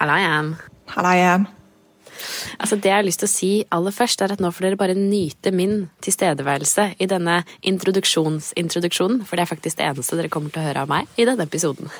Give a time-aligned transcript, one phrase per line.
[0.00, 0.54] Halla igjen.
[0.94, 1.42] Halla igjen.
[2.60, 4.78] Altså Det jeg har lyst til å si aller først, er at nå får dere
[4.80, 10.52] bare nyte min tilstedeværelse i denne introduksjonsintroduksjonen, for det er faktisk det eneste dere kommer
[10.52, 11.92] til å høre av meg i denne episoden.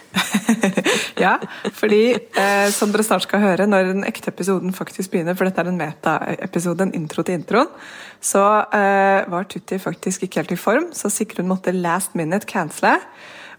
[1.25, 1.35] ja,
[1.77, 5.65] fordi eh, som dere snart skal høre når den ekte episoden faktisk begynner, for dette
[5.65, 7.69] er en meta-episode, en intro til introen,
[8.21, 8.47] så
[8.77, 12.97] eh, var Tutti faktisk ikke helt i form, så Sigrun måtte last minute cancele.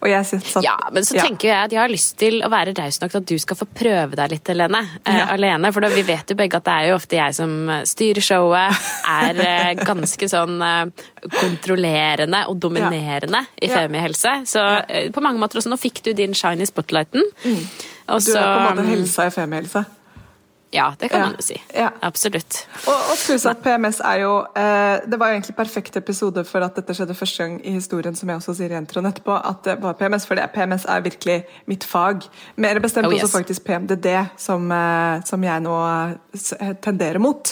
[0.01, 1.25] At, ja, men så ja.
[1.27, 3.59] tenker jeg at jeg har lyst til å være raus nok til at du skal
[3.59, 4.81] få prøve deg litt, Helene.
[5.05, 5.27] ja.
[5.27, 5.71] uh, alene.
[5.75, 8.25] For da, vi vet jo begge at det er jo ofte jeg som eh, styrer
[8.25, 8.81] showet.
[9.11, 11.05] Er uh, ganske sånn uh,
[11.37, 13.61] kontrollerende og dominerende ja.
[13.61, 14.35] i Femihelse.
[14.49, 17.25] Så eh, på mange måter også, nå fikk du din shiny spotlighten.
[17.45, 17.63] Mm.
[18.09, 19.85] du er på en måte helsa i Femihelse.
[20.71, 21.25] Ja, det kan ja.
[21.25, 21.57] man jo si.
[21.75, 21.89] Ja.
[22.01, 22.61] Absolutt.
[22.87, 26.63] Og, og pluss at PMS er jo eh, Det var jo egentlig perfekt episode for
[26.63, 29.59] at dette skjedde første gang i historien, som jeg også sier i introen etterpå, at
[29.67, 30.27] det var PMS.
[30.29, 32.23] For det, PMS er virkelig mitt fag.
[32.55, 33.27] Mer bestemt oh, yes.
[33.27, 34.07] også faktisk PMDD,
[34.39, 37.51] som, eh, som, jeg nå eh, tenderer mot.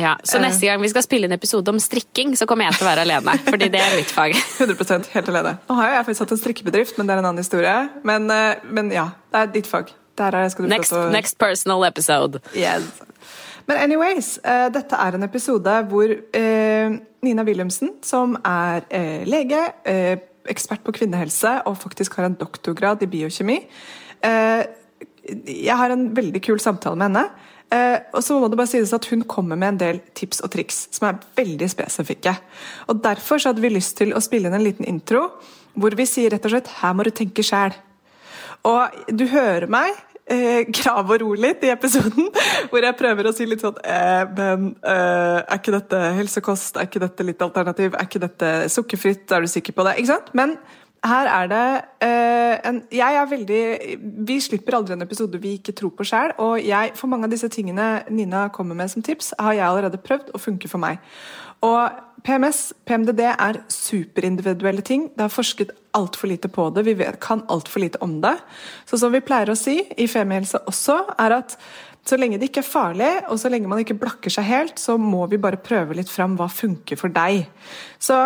[0.00, 2.88] Ja, Så neste gang vi skal spille en episode om strikking, så kommer jeg til
[2.88, 3.36] å være alene.
[3.52, 4.32] fordi det er mitt fag.
[4.64, 5.58] 100% helt alene.
[5.68, 7.76] Nå har jo jeg faktisk hatt en strikkebedrift, men det er en annen historie.
[8.08, 9.92] Men, eh, men ja, det er ditt fag.
[10.16, 12.40] Next, next, personal episode.
[12.54, 12.82] Yes.
[13.66, 19.62] Men anyways, uh, dette er en episode hvor uh, Nina Wilhelmsen, som er uh, lege,
[20.46, 23.56] ekspert på kvinnehelse og faktisk har en doktorgrad i biokjemi
[24.22, 28.04] Jeg har en veldig kul samtale med henne.
[28.14, 30.86] og så må det bare sies at Hun kommer med en del tips og triks
[30.94, 32.36] som er veldig spesifikke.
[32.86, 35.26] Og Derfor så hadde vi lyst til å spille inn en liten intro
[35.74, 37.74] hvor vi sier rett og slett 'her må du tenke sjæl'.
[38.66, 39.94] Og du hører meg
[40.26, 42.30] eh, grave og ro litt i episoden,
[42.70, 46.80] hvor jeg prøver å si litt sånn eh, Men eh, er ikke dette helsekost?
[46.80, 47.94] Er ikke dette litt alternativ?
[47.94, 49.30] Er ikke dette sukkerfritt?
[49.30, 49.96] Er du sikker på det?
[50.00, 50.34] Ikke sant?
[50.38, 50.58] Men
[51.06, 51.66] her er det
[52.02, 53.62] eh, en Jeg er veldig
[54.26, 57.34] Vi slipper aldri en episode vi ikke tror på sjøl, og jeg, for mange av
[57.34, 60.98] disse tingene Nina kommer med som tips, har jeg allerede prøvd og funker for meg.
[61.64, 65.10] Og PMS, PMDD, er superindividuelle ting.
[65.14, 66.84] Det er forsket altfor lite på det.
[66.88, 68.34] Vi vet, kan altfor lite om det.
[68.84, 71.56] Så som vi pleier å si i Femihelse også, er at
[72.06, 74.94] så lenge det ikke er farlig, og så lenge man ikke blakker seg helt, så
[74.98, 77.48] må vi bare prøve litt fram hva funker for deg.
[77.98, 78.18] Så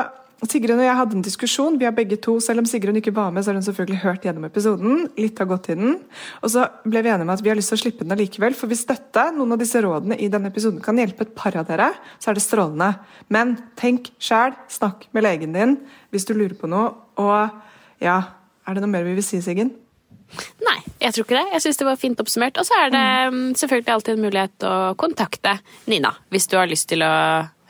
[0.48, 1.74] Sigrun og jeg hadde en diskusjon.
[1.76, 4.24] Vi har begge to, Selv om Sigrun ikke var med, så har hun selvfølgelig hørt
[4.24, 5.02] gjennom episoden.
[5.20, 5.98] Litt har gått i den.
[6.40, 8.56] Og så ble vi enige om at vi har lyst til å slippe den allikevel.
[8.56, 11.68] For hvis dette, noen av disse rådene i denne episoden kan hjelpe et par av
[11.68, 12.94] dere, så er det strålende.
[13.28, 14.56] Men tenk sjæl.
[14.72, 15.76] Snakk med legen din
[16.14, 16.94] hvis du lurer på noe.
[17.20, 18.18] Og ja,
[18.64, 19.74] er det noe mer vi vil si, Siggen?
[20.62, 21.46] Nei, jeg tror ikke det.
[21.56, 22.60] Jeg syns det var fint oppsummert.
[22.60, 23.46] Og så er det mm.
[23.60, 25.58] selvfølgelig alltid en mulighet å kontakte
[25.90, 27.14] Nina hvis du har lyst til å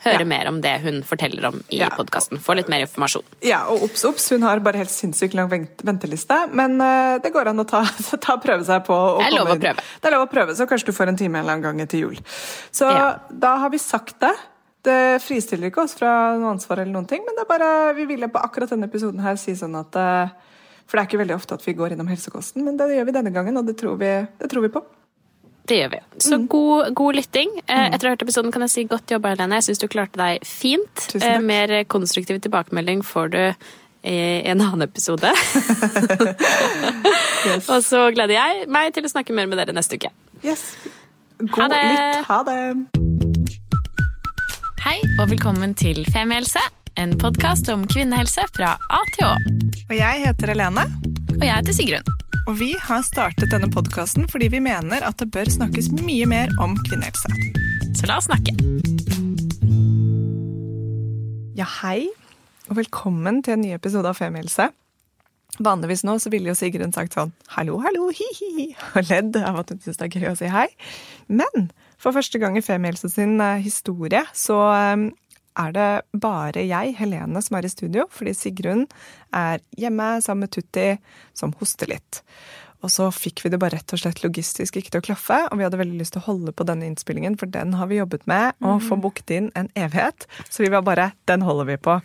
[0.01, 0.27] høre ja.
[0.27, 1.91] mer om det hun forteller om i ja.
[1.93, 2.39] podkasten.
[2.41, 3.25] Få litt mer informasjon.
[3.45, 7.51] Ja, og obs, obs, hun har bare helt sinnssykt lang venteliste, men uh, det går
[7.51, 7.83] an å ta,
[8.25, 8.97] ta prøve seg på.
[9.19, 9.89] det er lov å prøve.
[10.01, 11.83] Det er lov å prøve, så kanskje du får en time en eller annen gang
[11.85, 12.17] etter jul.
[12.73, 13.11] Så ja.
[13.29, 14.33] da har vi sagt det.
[14.81, 18.07] Det fristiller ikke oss fra noe ansvar, eller noen ting, men det er bare, vi
[18.09, 20.55] ville på akkurat denne episoden her si sånn at uh,
[20.87, 23.15] For det er ikke veldig ofte at vi går innom helsekosten, men det gjør vi
[23.19, 24.81] denne gangen, og det tror vi, det tror vi på.
[25.71, 25.99] Det gjør vi.
[26.19, 26.47] Så mm.
[26.51, 27.51] god, god, lytting.
[27.63, 27.93] Eh, mm.
[27.95, 29.61] Etter å ha hørt episoden kan jeg si godt jobba, Helene.
[29.61, 31.05] Jeg syns du klarte deg fint.
[31.15, 33.39] Eh, mer konstruktiv tilbakemelding får du
[34.01, 34.17] i
[34.51, 35.31] en annen episode.
[37.47, 37.69] yes.
[37.69, 40.11] Og så gleder jeg meg til å snakke mer med dere neste uke.
[40.43, 40.73] Yes.
[41.39, 41.83] God ha det.
[41.87, 42.27] lytt.
[42.27, 42.59] Ha det.
[44.81, 46.65] Hei og velkommen til Femihelse,
[46.99, 49.35] en podkast om kvinnehelse fra A til Å.
[49.87, 50.89] Og jeg heter Helene.
[51.37, 52.11] Og jeg heter Sigrun.
[52.49, 56.49] Og vi har startet denne podkasten fordi vi mener at det bør snakkes mye mer
[56.63, 57.29] om kvinnehelse.
[57.99, 58.55] Så la oss snakke.
[61.59, 62.07] Ja, hei,
[62.69, 64.71] og velkommen til en ny episode av Femihelse.
[65.61, 69.73] Vanligvis nå så ville jo Sigrun sagt sånn hallo, hallo, hi-hi, og ledd av at
[69.73, 70.69] hun syns det er gøy å si hei.
[71.29, 71.69] Men
[72.01, 75.11] for første gang i Femihelse sin eh, historie så eh,
[75.59, 78.85] er det bare jeg, Helene, som er i studio, fordi Sigrun
[79.35, 80.95] er hjemme sammen med Tutti,
[81.37, 82.21] som hoster litt.
[82.81, 85.59] Og så fikk vi det bare rett og slett logistisk ikke til å klaffe, og
[85.59, 88.25] vi hadde veldig lyst til å holde på denne innspillingen, for den har vi jobbet
[88.29, 89.03] med og få mhm.
[89.03, 90.25] booket inn en evighet.
[90.49, 91.99] Så vi var bare Den holder vi på.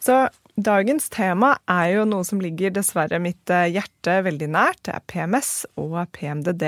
[0.00, 0.22] Så
[0.56, 4.80] dagens tema er jo noe som ligger dessverre mitt eh, hjerte veldig nært.
[4.88, 6.64] Det er PMS og PMDD.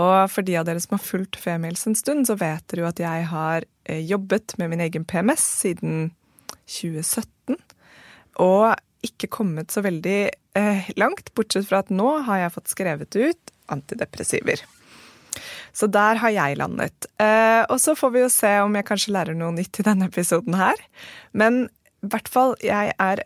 [0.00, 2.88] Og for de av dere som har fulgt Femils en stund, så vet dere jo
[2.88, 6.12] at jeg har jobbet med min egen PMS siden
[6.66, 7.58] 2017.
[8.42, 8.74] Og
[9.06, 10.20] ikke kommet så veldig
[10.58, 14.62] eh, langt, bortsett fra at nå har jeg fått skrevet ut antidepressiver.
[15.72, 17.08] Så der har jeg landet.
[17.22, 20.08] Eh, og så får vi jo se om jeg kanskje lærer noe nytt i denne
[20.12, 20.78] episoden her.
[21.32, 21.64] Men
[22.02, 23.24] i hvert fall, jeg er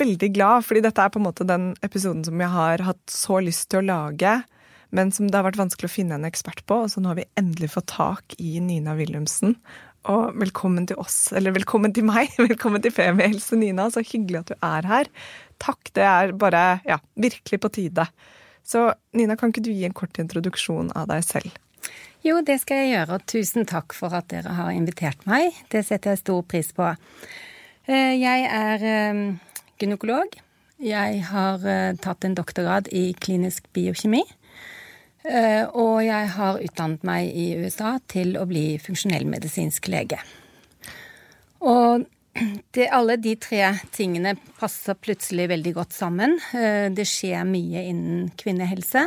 [0.00, 3.40] veldig glad, fordi dette er på en måte den episoden som jeg har hatt så
[3.44, 4.40] lyst til å lage
[4.94, 6.84] men som det har vært vanskelig å finne en ekspert på.
[6.84, 9.56] Og så nå har vi endelig fått tak i Nina Wilhelmsen.
[10.04, 12.28] Og velkommen til oss, eller velkommen til meg.
[12.42, 13.86] Velkommen til Femi Femihelse, Nina.
[13.88, 15.08] Så hyggelig at du er her.
[15.64, 18.04] Takk, det er bare ja, virkelig på tide.
[18.64, 21.56] Så Nina, kan ikke du gi en kort introduksjon av deg selv?
[22.24, 23.16] Jo, det skal jeg gjøre.
[23.16, 25.56] Og tusen takk for at dere har invitert meg.
[25.72, 26.92] Det setter jeg stor pris på.
[27.88, 29.24] Eh, jeg er eh,
[29.80, 30.36] gynekolog.
[30.84, 34.24] Jeg har uh, tatt en doktorgrad i klinisk biokjemi.
[35.24, 40.18] Uh, og jeg har utdannet meg i USA til å bli funksjonellmedisinsk lege.
[41.64, 42.04] Og
[42.76, 46.36] det, alle de tre tingene passer plutselig veldig godt sammen.
[46.52, 49.06] Uh, det skjer mye innen kvinnehelse.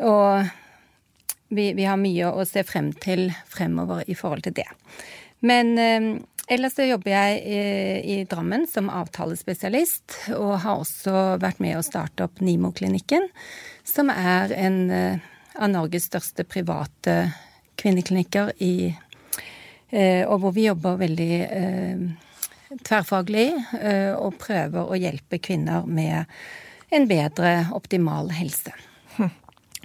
[0.00, 0.48] Og
[1.52, 4.70] vi, vi, har mye å se frem til fremover i forhold til det.
[5.46, 5.76] Men
[6.46, 7.62] Ellers så jobber jeg i,
[8.14, 13.26] i, Drammen som avtalespesialist, og har også vært med å starte opp Nimo-klinikken,
[13.86, 15.24] som er en uh,
[15.56, 17.16] av Norges største private
[17.80, 22.06] kvinneklinikker i uh, Og hvor vi jobber veldig uh,
[22.82, 23.52] tverrfaglig
[24.18, 26.26] og prøver å hjelpe kvinner med
[26.90, 28.72] en bedre, optimal helse.
[29.14, 29.30] Hm.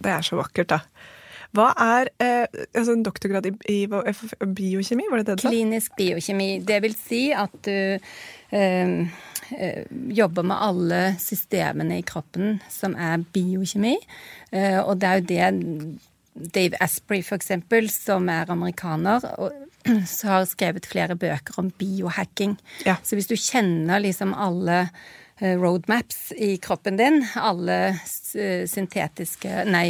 [0.01, 0.80] Det er så vakkert, da.
[1.56, 5.51] Hva er eh, altså en doktorgrad i, i, biokjemi, var det det du sa?
[5.51, 6.50] Klinisk biokjemi.
[6.68, 7.74] Det vil si at du
[8.56, 8.94] eh,
[9.57, 9.81] eh,
[10.21, 13.98] jobber med alle systemene i kroppen som er biokjemi.
[14.56, 19.51] Eh, og det er jo det Dave Asprey, for eksempel, som er amerikaner, og,
[20.31, 22.56] har skrevet flere bøker om biohacking.
[22.88, 22.95] Ja.
[23.03, 24.86] Så hvis du kjenner liksom alle
[25.42, 27.95] Eh, roadmaps i kroppen din, alle eh,
[28.31, 29.87] syntetiske nei,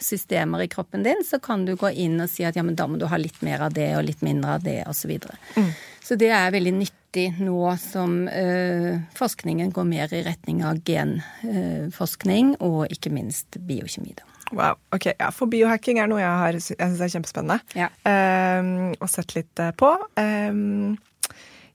[0.00, 2.88] systemer i kroppen din, så kan du gå inn og si at ja, men da
[2.88, 5.14] må du ha litt mer av det og litt mindre av det, osv.
[5.22, 5.70] Så, mm.
[6.08, 12.54] så det er veldig nyttig nå som ø, forskningen går mer i retning av genforskning
[12.56, 14.16] uh, og ikke minst biokjemi.
[14.16, 14.28] da.
[14.52, 14.76] Wow.
[14.92, 17.60] ok, ja, For biohacking er noe jeg, har, jeg syns er kjempespennende.
[17.76, 17.88] Ja.
[18.04, 19.94] Um, og sett litt på.
[20.20, 20.98] Um,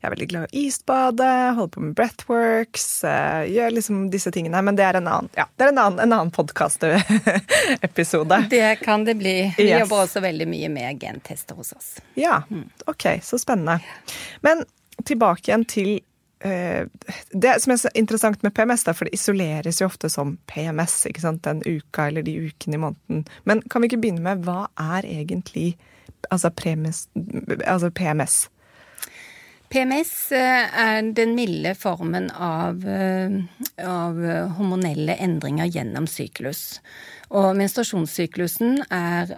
[0.07, 1.25] jeg er veldig glad i å isbade,
[1.57, 4.61] holder på med breathworks, uh, gjør liksom disse tingene.
[4.63, 8.37] Men det er en annen, ja, det er en annen, en annen podkast-episode.
[8.53, 9.53] Det kan det bli.
[9.57, 9.81] Vi yes.
[9.83, 11.89] jobber også veldig mye med gentester hos oss.
[12.15, 12.69] Ja, mm.
[12.87, 13.79] ok, så spennende.
[14.45, 14.63] Men
[15.05, 15.99] tilbake igjen til
[16.45, 16.87] uh,
[17.35, 21.01] det som er så interessant med PMS, da, for det isoleres jo ofte som PMS,
[21.11, 23.25] ikke sant, den uka eller de ukene i måneden.
[23.43, 25.73] Men kan vi ikke begynne med hva er egentlig
[26.31, 27.09] altså, PMS?
[27.65, 28.45] Altså PMS?
[29.69, 33.37] PMS eh, er den milde formen av, eh,
[33.83, 34.19] av,
[34.57, 36.79] hormonelle endringer gjennom syklus.
[37.35, 39.33] Og menstruasjonssyklusen er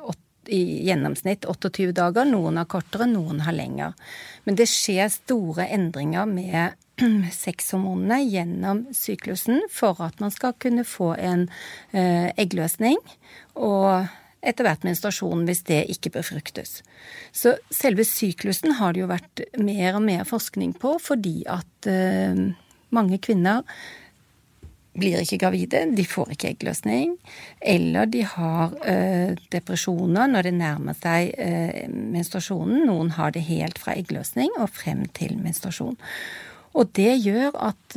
[0.50, 2.28] i gjennomsnitt 28 dager.
[2.30, 3.98] Noen har kortere, noen har lenger.
[4.46, 6.78] Men det skjer store endringer med
[7.44, 11.48] sexhormonene gjennom syklusen for at man skal kunne få en
[11.92, 13.00] eh, eggløsning.
[13.56, 14.10] Og
[14.40, 16.80] etter hvert menstruasjon hvis det ikke befruktes.
[17.36, 22.46] Så selve syklusen har det jo vært mer og mer forskning på fordi at uh,
[22.96, 23.66] mange kvinner
[25.00, 27.14] blir ikke gravide, de får ikke eggløsning,
[27.62, 32.88] eller de har uh, depresjoner når det nærmer seg uh, menstruasjonen.
[32.90, 35.96] Noen har det helt fra eggløsning og frem til menstruasjon.
[36.80, 37.96] Og det gjør at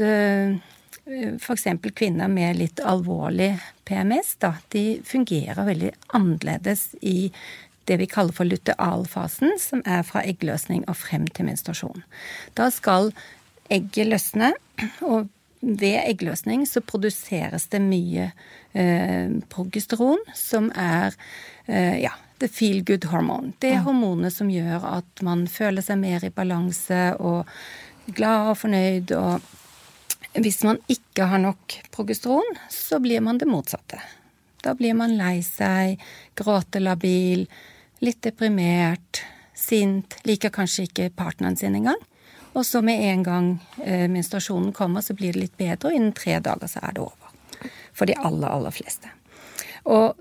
[1.05, 1.67] f.eks.
[1.95, 7.33] kvinner med litt alvorlig PMS, da, de fungerer veldig annerledes i
[7.91, 12.05] det vi kaller for lutealfasen, som er fra eggløsning og frem til menstruasjon.
[12.55, 13.11] Da skal
[13.73, 14.53] egget løsne,
[15.03, 15.31] og
[15.63, 18.31] ved eggløsning så produseres det mye
[18.75, 21.15] eh, progesteron, som er
[21.67, 23.53] eh, ja, the feel good hormone.
[23.63, 27.51] Det er hormonet som gjør at man føler seg mer i balanse og
[28.15, 29.51] glad og fornøyd og
[30.41, 34.01] hvis man ikke har nok progesteron, så blir man det motsatte.
[34.63, 36.01] Da blir man lei seg,
[36.39, 37.45] gråtelabil,
[38.03, 39.23] litt deprimert,
[39.55, 42.01] sint, liker kanskje ikke partneren sin engang.
[42.53, 43.49] Og så med en gang
[43.85, 47.05] eh, menstruasjonen kommer, så blir det litt bedre, og innen tre dager så er det
[47.05, 47.69] over.
[47.93, 49.11] For de aller, aller fleste.
[49.89, 50.19] Og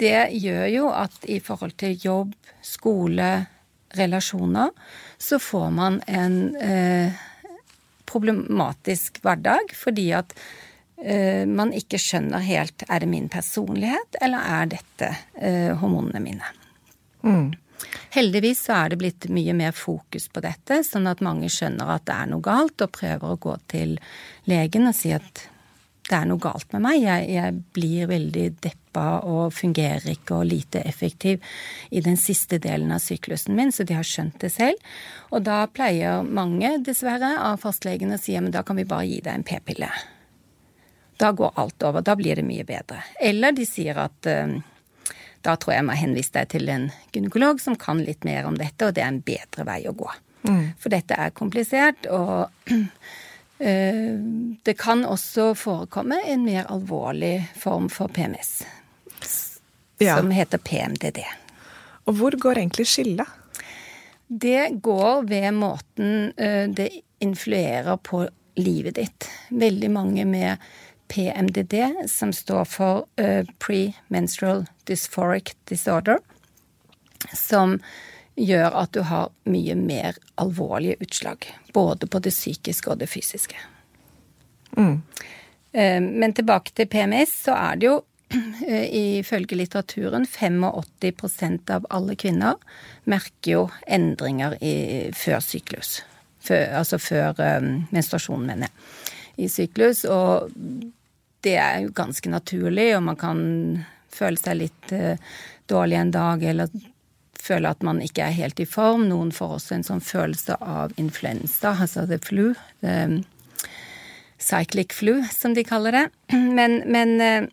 [0.00, 3.30] det gjør jo at i forhold til jobb, skole,
[3.96, 4.70] relasjoner,
[5.18, 7.26] så får man en eh,
[8.10, 14.70] problematisk hverdag fordi at uh, man ikke skjønner helt er det min personlighet, eller er
[14.76, 16.54] dette uh, hormonene mine.
[17.22, 17.50] Mm.
[18.10, 22.04] Heldigvis så er det blitt mye mer fokus på dette, sånn at mange skjønner at
[22.08, 23.96] det er noe galt, og prøver å gå til
[24.50, 25.46] legen og si at
[26.10, 27.00] det er noe galt med meg.
[27.04, 28.46] Jeg, jeg blir veldig
[28.90, 31.40] deppa og fungerer ikke og lite effektiv
[31.90, 34.76] i den siste delen av syklusen min, så de har skjønt det selv.
[35.30, 39.20] Og da pleier mange, dessverre, av fastlegene å si at da kan vi bare gi
[39.20, 39.90] deg en p-pille.
[41.18, 42.02] Da går alt over.
[42.02, 43.02] Da blir det mye bedre.
[43.20, 44.56] Eller de sier at uh,
[45.42, 48.56] da tror jeg jeg må henvise deg til en gynekolog som kan litt mer om
[48.56, 50.08] dette, og det er en bedre vei å gå.
[50.48, 50.72] Mm.
[50.80, 53.20] For dette er komplisert, og uh,
[54.66, 58.62] det kan også forekomme en mer alvorlig form for PMS,
[60.00, 60.16] ja.
[60.16, 61.22] som heter PMDD.
[62.08, 63.28] Og hvor går egentlig skillet?
[64.26, 68.28] Det går ved måten uh, det influerer på
[68.60, 69.28] livet ditt.
[69.48, 70.56] Veldig mange med
[71.10, 76.18] PMDD, som står for uh, Premenstrual Dysphoric Disorder,
[77.34, 77.78] som
[78.40, 81.50] gjør at du har mye mer alvorlige utslag.
[81.74, 83.58] Både på det psykiske og det fysiske.
[84.78, 85.02] Mm.
[85.74, 87.98] Uh, men tilbake til PMS, så er det jo
[88.30, 92.54] ifølge litteraturen 85% av alle kvinner
[93.10, 96.00] merker jo endringer i, før syklus.
[96.40, 98.76] Før, altså før um, menstruasjon, mener jeg.
[99.40, 100.04] I syklus.
[100.08, 100.52] Og
[101.44, 103.42] det er jo ganske naturlig, og man kan
[104.12, 105.18] føle seg litt uh,
[105.70, 106.72] dårlig en dag eller
[107.40, 109.08] føle at man ikke er helt i form.
[109.10, 112.52] Noen får også en sånn følelse av influensa, altså the flu.
[112.84, 113.20] The, um,
[114.40, 116.06] cyclic flu, som de kaller det.
[116.58, 117.48] Men, men uh,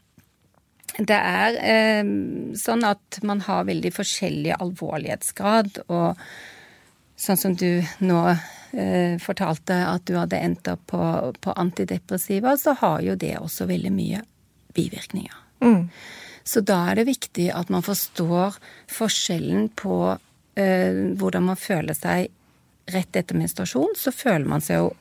[0.98, 2.06] det er eh,
[2.58, 6.18] sånn at man har veldig forskjellig alvorlighetsgrad, og
[7.18, 11.02] sånn som du nå eh, fortalte at du hadde endt opp på,
[11.42, 14.24] på, antidepressiva, så har jo det også veldig mye
[14.78, 15.44] bivirkninger.
[15.62, 15.90] Mm.
[16.48, 18.58] Så da er det viktig at man forstår
[18.94, 20.00] forskjellen på
[20.58, 22.32] eh, hvordan man føler seg
[22.94, 23.98] rett etter menstruasjon.
[24.00, 24.94] Så føler man seg jo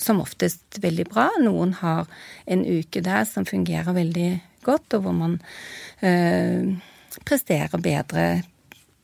[0.00, 1.28] som oftest veldig bra.
[1.40, 2.08] Noen har
[2.46, 4.30] en uke der som fungerer veldig
[4.66, 5.38] godt, og hvor man
[6.04, 6.70] eh,
[7.26, 8.42] presterer bedre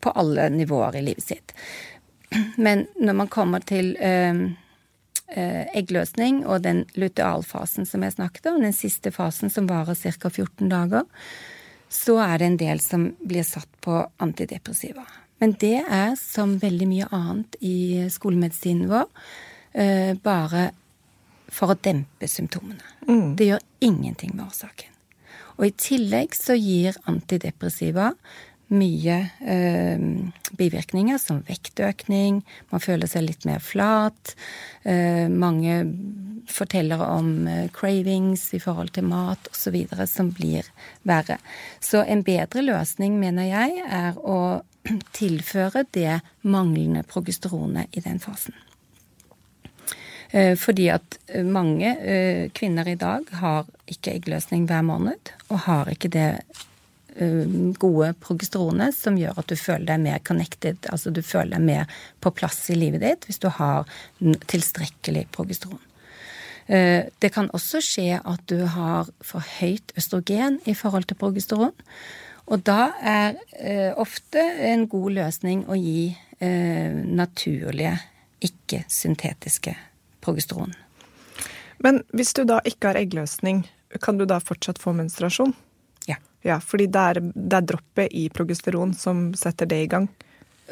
[0.05, 1.57] på alle nivåer i livet sitt.
[2.57, 4.43] Men når man kommer til eh,
[5.33, 10.31] eh, eggløsning og den lutealfasen som jeg snakket om, den siste fasen som varer ca.
[10.31, 11.07] 14 dager,
[11.89, 15.05] så er det en del som blir satt på antidepressiva.
[15.39, 19.07] Men det er som veldig mye annet i skolemedisinen vår,
[20.25, 20.63] bare
[21.53, 22.83] for å dempe symptomene.
[23.09, 23.37] Mm.
[23.37, 24.96] Det gjør ingenting med årsaken.
[25.57, 28.13] Og i tillegg så gir antidepressiva
[28.75, 30.01] mye eh,
[30.59, 32.41] bivirkninger, som vektøkning,
[32.73, 34.35] man føler seg litt mer flat.
[34.83, 35.79] Eh, mange
[36.51, 39.79] forteller om eh, cravings i forhold til mat osv.
[40.11, 40.67] som blir
[41.07, 41.39] verre.
[41.81, 44.63] Så en bedre løsning, mener jeg, er å
[45.21, 48.55] tilføre det manglende progesteronet i den fasen.
[50.31, 55.93] Eh, fordi at mange eh, kvinner i dag har ikke eggløsning hver måned, og har
[55.93, 56.31] ikke det
[57.19, 61.65] Eh, gode progesteronet som gjør at du føler deg mer connected, altså du føler deg
[61.65, 63.89] mer på plass i livet ditt hvis du har
[64.53, 65.81] tilstrekkelig progesteron.
[66.69, 71.73] Eh, det kan også skje at du har for høyt østrogen i forhold til progesteron.
[72.53, 77.95] Og da er eh, ofte en god løsning å gi naturlige,
[78.45, 79.73] ikke-syntetiske
[80.27, 80.75] progesteron.
[81.85, 83.65] Men hvis du da ikke har eggløsning,
[84.03, 85.55] kan du da fortsatt få menstruasjon?
[86.47, 90.07] Ja, fordi det er, det er droppet i progesteron som setter det i gang.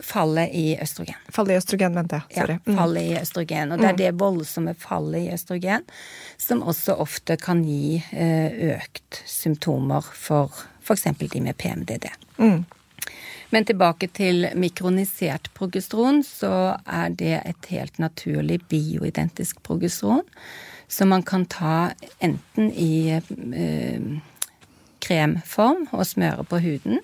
[0.03, 1.19] Fallet i østrogen.
[1.35, 2.37] Fallet i østrogen, mente jeg.
[2.37, 2.57] Sorry.
[2.63, 3.73] Ja, fallet i østrogen.
[3.75, 3.99] Og det er mm.
[3.99, 5.87] det voldsomme fallet i østrogen
[6.39, 11.09] som også ofte kan gi eh, økt symptomer for f.eks.
[11.19, 12.07] de med PMDD.
[12.39, 12.65] Mm.
[13.55, 20.25] Men tilbake til mikronisert progesteron, så er det et helt naturlig bioidentisk progesteron
[20.91, 21.93] som man kan ta
[22.23, 24.09] enten i eh,
[25.05, 26.99] kremform og smøre på huden.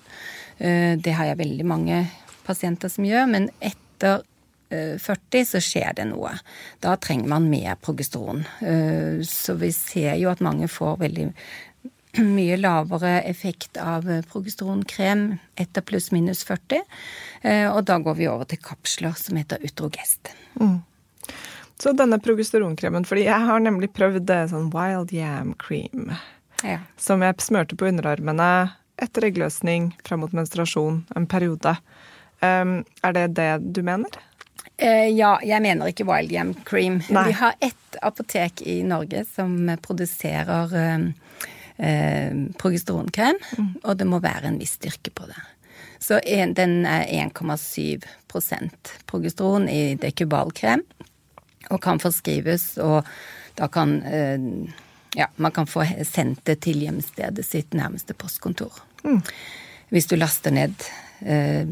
[0.57, 2.03] Eh, det har jeg veldig mange
[2.45, 4.21] pasienter som gjør, men etter
[4.71, 6.33] 40 eh, så skjer det noe.
[6.83, 8.45] Da trenger man mer progesteron.
[8.61, 11.31] Eh, så vi ser jo at mange får veldig
[12.37, 15.25] mye lavere effekt av progesteronkrem
[15.55, 16.83] etter pluss-minus 40.
[17.71, 20.33] Og da går vi over til kapsler som heter Utrogest.
[20.59, 20.81] Mm.
[21.81, 26.11] Så denne progesteronkremen, fordi jeg har nemlig prøvd det sånn wild yam cream
[26.61, 26.77] ja.
[26.97, 28.49] som jeg smørte på underarmene
[29.01, 31.73] etter eggløsning fram mot menstruasjon en periode.
[32.41, 34.13] Um, er det det du mener?
[34.81, 37.03] Ja, jeg mener ikke Wild Yam Cream.
[37.13, 37.27] Nei.
[37.27, 40.73] Vi har ett apotek i Norge som produserer
[41.81, 43.73] uh, progesteronkrem, mm.
[43.83, 45.39] og det må være en viss styrke på det.
[46.01, 50.85] Så en, den er 1,7% progesteron i dekubalkrem,
[51.69, 53.05] og kan forskrives, og
[53.59, 53.99] da kan
[55.15, 58.73] ja, man kan få sendt det til hjemstedet sitt nærmeste postkontor.
[59.03, 59.21] Mm.
[59.91, 60.75] Hvis du laster ned
[61.19, 61.67] eh,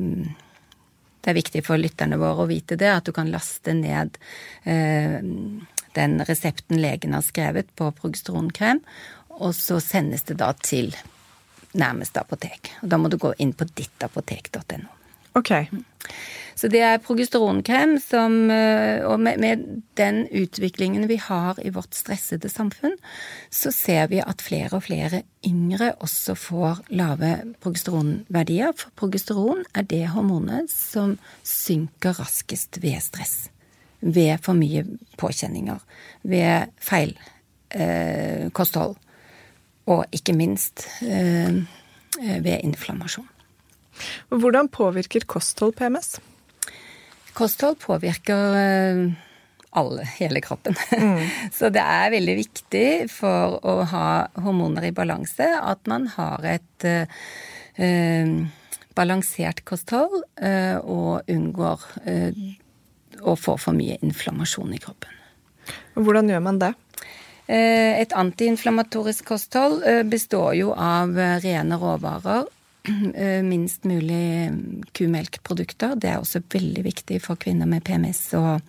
[1.19, 4.17] Det er viktig for lytterne våre å vite det, at du kan laste ned
[4.63, 5.19] eh,
[5.95, 8.79] den resepten legen har skrevet på progesteronkrem,
[9.39, 10.93] og så sendes det da til
[11.77, 12.73] nærmeste apotek.
[12.83, 14.89] Og da må du gå inn på dittapotek.no.
[15.37, 15.51] Ok.
[16.59, 19.61] Så det er progesteronkrem som eh, Og med, med,
[19.95, 22.97] den utviklingen vi har i vårt stressede samfunn,
[23.51, 27.31] så ser vi at flere og flere yngre også får lave
[27.63, 28.73] progesteronverdier.
[28.75, 33.49] For progesteron er det hormonet som synker raskest ved stress.
[33.99, 34.85] Ved for mye
[35.19, 35.83] påkjenninger.
[36.23, 37.15] Ved feil
[37.75, 38.95] eh, kosthold.
[39.89, 41.61] Og ikke minst eh,
[42.19, 43.27] ved inflammasjon.
[44.29, 46.19] Hvordan påvirker kosthold PMS?
[47.37, 49.01] Kosthold påvirker eh,
[49.69, 50.75] alle, hele kroppen.
[50.91, 51.25] Mm.
[51.57, 54.07] Så det er veldig viktig for å ha
[54.41, 58.39] hormoner i balanse at man har et eh,
[58.97, 62.43] balansert kosthold eh, og unngår eh,
[63.19, 65.15] å få for mye inflammasjon i kroppen.
[65.99, 66.73] Hvordan gjør man det?
[67.49, 72.43] Et antiinflamatorisk kosthold består jo av rene råvarer
[73.15, 74.51] Eh, minst mulig
[74.91, 75.95] kumelkprodukter.
[75.95, 78.61] Det er også veldig viktig for kvinner med PMS og,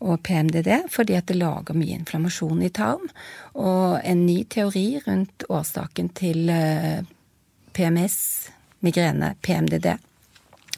[0.00, 3.08] og PMDD, fordi at det lager mye inflammasjon i tarm.
[3.54, 7.00] Og en ny teori rundt årsaken til eh,
[7.72, 8.20] PMS,
[8.84, 9.92] migrene, PMDD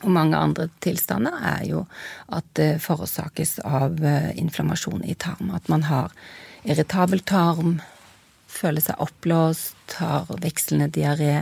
[0.03, 1.85] og mange andre tilstander er jo
[2.35, 5.53] at det forårsakes av eh, inflammasjon i tarm.
[5.55, 6.11] At man har
[6.65, 7.81] irritabel tarm,
[8.53, 11.35] føler seg oppblåst, har vekslende diaré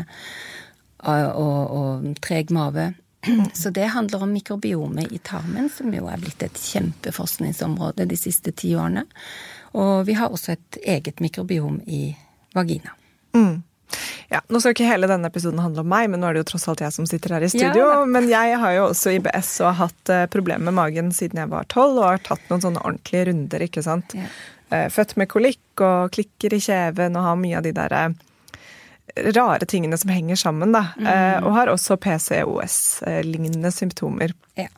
[1.05, 2.93] og, og treg mage.
[3.55, 8.55] Så det handler om mikrobiomet i tarmen, som jo er blitt et kjempeforskningsområde de siste
[8.57, 9.05] ti årene.
[9.77, 12.17] Og vi har også et eget mikrobiom i
[12.57, 12.97] vagina.
[13.37, 13.62] Mm.
[14.31, 16.50] Ja, Nå skal ikke hele denne episoden handle om meg, men nå er det jo
[16.53, 17.89] tross alt jeg som sitter her i studio.
[17.91, 21.43] Ja, men jeg har jo også IBS og har hatt eh, problemer med magen siden
[21.43, 24.15] jeg var tolv, og har tatt noen sånne ordentlige runder, ikke sant.
[24.15, 24.31] Ja.
[24.71, 29.33] Eh, født med kolikk og klikker i kjeven og har mye av de derre eh,
[29.35, 30.87] rare tingene som henger sammen, da.
[30.97, 31.07] Mm.
[31.07, 34.35] Eh, og har også PCOS-lignende symptomer.
[34.55, 34.69] Ja.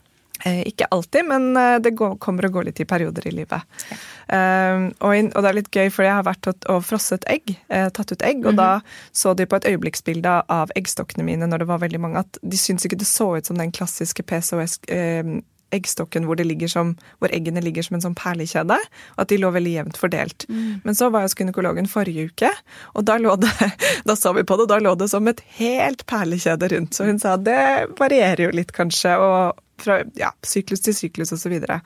[0.44, 3.68] Eh, ikke alltid, men eh, det går, kommer og går litt i perioder i livet.
[3.90, 4.00] Ja.
[4.32, 7.50] Og, in, og, det er litt gøy, for jeg har vært og, og frosset egg.
[7.68, 8.38] Tatt ut egg.
[8.46, 8.62] Og mm -hmm.
[8.62, 8.80] da
[9.12, 12.56] så de på et øyeblikksbilde av eggstokkene mine når det var veldig mange, at de
[12.56, 17.62] syntes ikke det så ut som den klassiske PCOS, uh, eggstokken hvor, som, hvor, eggene
[17.64, 18.78] ligger som en sånn perlekjede,
[19.16, 20.46] og at de lå veldig jevnt fordelt.
[20.48, 20.82] Mm.
[20.84, 22.52] Men så var jeg hos gynekologen forrige uke,
[22.94, 23.52] og da, lå det,
[24.08, 26.96] da så vi på det, og da lå det som et helt perlekjede rundt.
[26.96, 31.56] Så hun sa det varierer jo litt, kanskje, og fra ja, syklus til syklus osv.
[31.58, 31.78] Og, så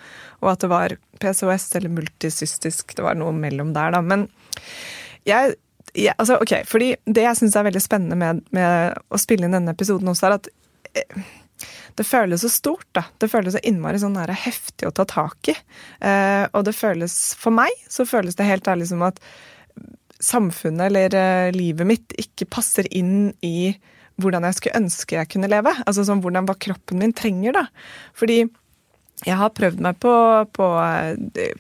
[0.43, 4.03] og at det var PCOS eller multisystisk, det var noe mellom der, da.
[4.05, 4.29] Men
[5.27, 5.57] jeg
[5.97, 9.55] ja, altså, ok, fordi Det jeg syns er veldig spennende med, med, å spille inn
[9.57, 10.49] denne episoden også, er at
[10.93, 11.23] eh,
[11.97, 13.07] det føles så stort, da.
[13.19, 15.57] Det føles så innmari sånn her heftig å ta tak i.
[16.05, 19.21] Eh, og det føles For meg så føles det helt ærlig som at
[20.23, 23.75] samfunnet eller eh, livet mitt ikke passer inn i
[24.21, 25.73] hvordan jeg skulle ønske jeg kunne leve.
[25.85, 27.67] Altså sånn hvordan hva kroppen min trenger, da.
[28.17, 28.43] Fordi
[29.25, 30.13] jeg har prøvd meg på,
[30.57, 31.57] på eh,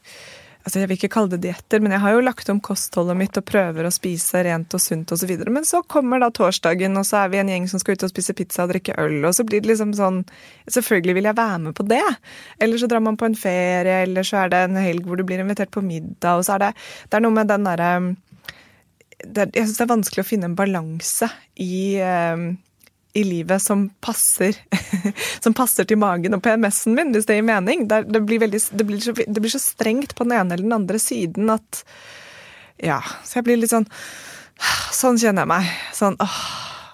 [0.67, 3.39] altså Jeg vil ikke kalle det dietter, men jeg har jo lagt om kostholdet mitt
[3.39, 5.31] og prøver å spise rent og sunt osv.
[5.47, 8.11] Men så kommer da torsdagen, og så er vi en gjeng som skal ut og
[8.11, 10.25] spise pizza og drikke øl, og så blir det liksom sånn
[10.67, 12.03] Selvfølgelig vil jeg være med på det.
[12.59, 15.23] Eller så drar man på en ferie, eller så er det en helg hvor du
[15.29, 16.73] blir invitert på middag, og så er det
[17.07, 17.91] Det er noe med den derre
[19.23, 21.31] Jeg syns det er vanskelig å finne en balanse
[21.63, 22.51] i um,
[23.17, 24.57] i livet som passer,
[25.45, 27.87] som passer til magen og PMS-en min, hvis det gir mening.
[27.89, 30.67] Det, det, blir veldig, det, blir så, det, blir så, strengt på den ene eller
[30.67, 31.85] den andre siden at
[32.77, 33.01] Ja.
[33.25, 33.89] Så jeg blir litt sånn
[34.93, 35.71] Sånn kjenner jeg meg.
[35.97, 36.37] Sånn åh.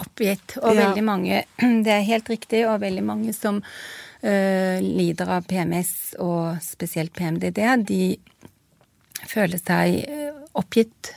[0.03, 0.57] Oppgitt.
[0.63, 0.89] Og ja.
[0.89, 1.43] veldig mange
[1.87, 7.63] Det er helt riktig, og veldig mange som øh, lider av PMS, og spesielt PMDD,
[7.87, 8.03] de
[9.31, 11.13] føler seg øh, oppgitt.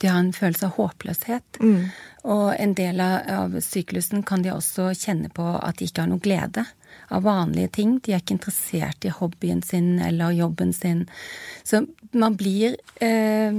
[0.00, 1.60] De har en følelse av håpløshet.
[1.60, 1.84] Mm.
[2.22, 6.22] Og en del av syklusen kan de også kjenne på at de ikke har noe
[6.22, 6.66] glede
[7.12, 7.96] av vanlige ting.
[7.98, 11.06] De er ikke interessert i hobbyen sin eller jobben sin.
[11.66, 11.82] Så
[12.12, 13.58] man blir eh,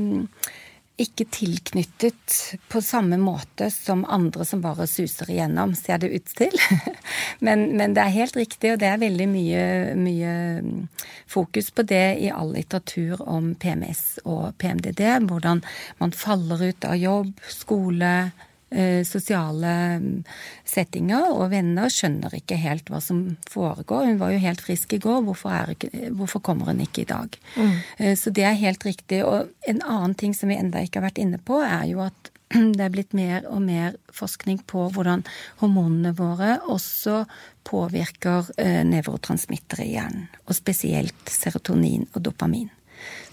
[1.03, 2.35] ikke tilknyttet
[2.69, 6.53] på samme måte som andre som bare suser igjennom, ser det ut til.
[7.45, 9.65] men, men, det er helt riktig, og det er veldig mye,
[9.97, 10.33] mye,
[11.27, 15.03] fokus på det i all litteratur om PMS og PMDD.
[15.27, 15.63] Hvordan
[15.99, 18.13] man faller ut av jobb, skole,
[19.05, 20.23] sosiale mm,
[20.65, 24.07] settinger, og venner skjønner ikke helt hva som foregår.
[24.09, 27.37] Hun var jo helt frisk i går, hvorfor, ikke, hvorfor kommer hun ikke i dag?
[27.55, 27.73] Mm.
[27.97, 29.23] Eh, så det er helt riktig.
[29.27, 32.31] Og en annen ting som vi enda ikke har vært inne på, er jo at
[32.77, 35.25] det er blitt mer og mer forskning på hvordan
[35.61, 37.23] hormonene våre også
[37.67, 40.27] påvirker eh, nevrotransmittere i hjernen.
[40.47, 42.71] Og spesielt serotonin og dopamin.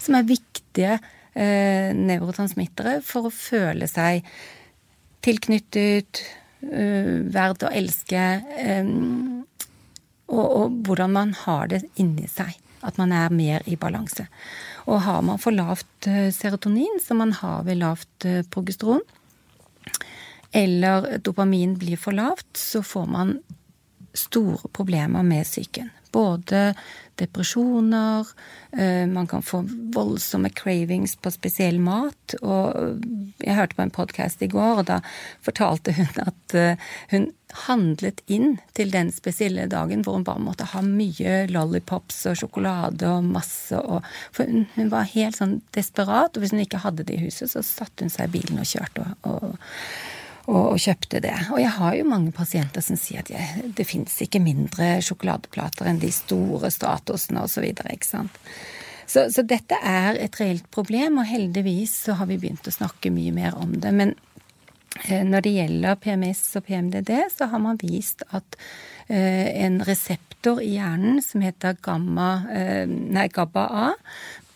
[0.01, 0.99] Som er viktige
[1.31, 4.25] nevrotransmittere for å føle seg
[5.25, 6.23] tilknyttet,
[6.65, 8.25] uh, verd å elske,
[8.81, 9.45] um,
[10.31, 12.57] og, og, hvordan man har det inni seg.
[12.81, 14.25] At man er mer i balanse.
[14.89, 19.03] Og har man for lavt serotonin, som man har ved lavt progesteron,
[20.51, 23.35] eller dopamin blir for lavt, så får man
[24.17, 25.91] store problemer med psyken.
[26.11, 26.73] Både
[27.21, 28.27] depresjoner,
[28.71, 29.61] eh, man kan få
[29.93, 32.35] voldsomme cravings på spesiell mat.
[32.41, 33.03] Og
[33.43, 35.01] jeg hørte på en podkast i går, og da
[35.45, 37.29] fortalte hun at eh, hun
[37.65, 43.09] handlet inn til den spesielle dagen hvor hun bare måtte ha mye lollipops og sjokolade
[43.09, 47.03] og masse og For hun, hun var helt sånn desperat, og hvis hun ikke hadde
[47.07, 49.11] det i huset, så satte hun seg i bilen og kjørte.
[49.27, 50.10] og, og
[50.47, 51.35] og, og, kjøpte det.
[51.53, 55.89] Og jeg har jo mange pasienter som sier at jeg, det fins ikke mindre sjokoladeplater
[55.91, 57.67] enn de store statusene osv.
[58.07, 58.23] Så.
[59.11, 63.11] Så, så dette er et reelt problem, og heldigvis så har vi begynt å snakke
[63.13, 63.91] mye mer om det.
[63.91, 64.13] Men
[65.07, 68.55] eh, når det gjelder PMS og PMDD, så har man vist at
[69.09, 73.91] eh, en reseptor i hjernen som heter gamma, eh, nei, GABA-A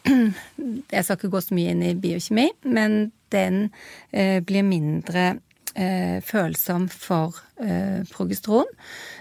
[0.94, 3.72] Jeg skal ikke gå så mye inn i biokjemi, men den
[4.14, 5.24] blir mindre
[5.76, 8.70] eh, følsom for eh, progesteron.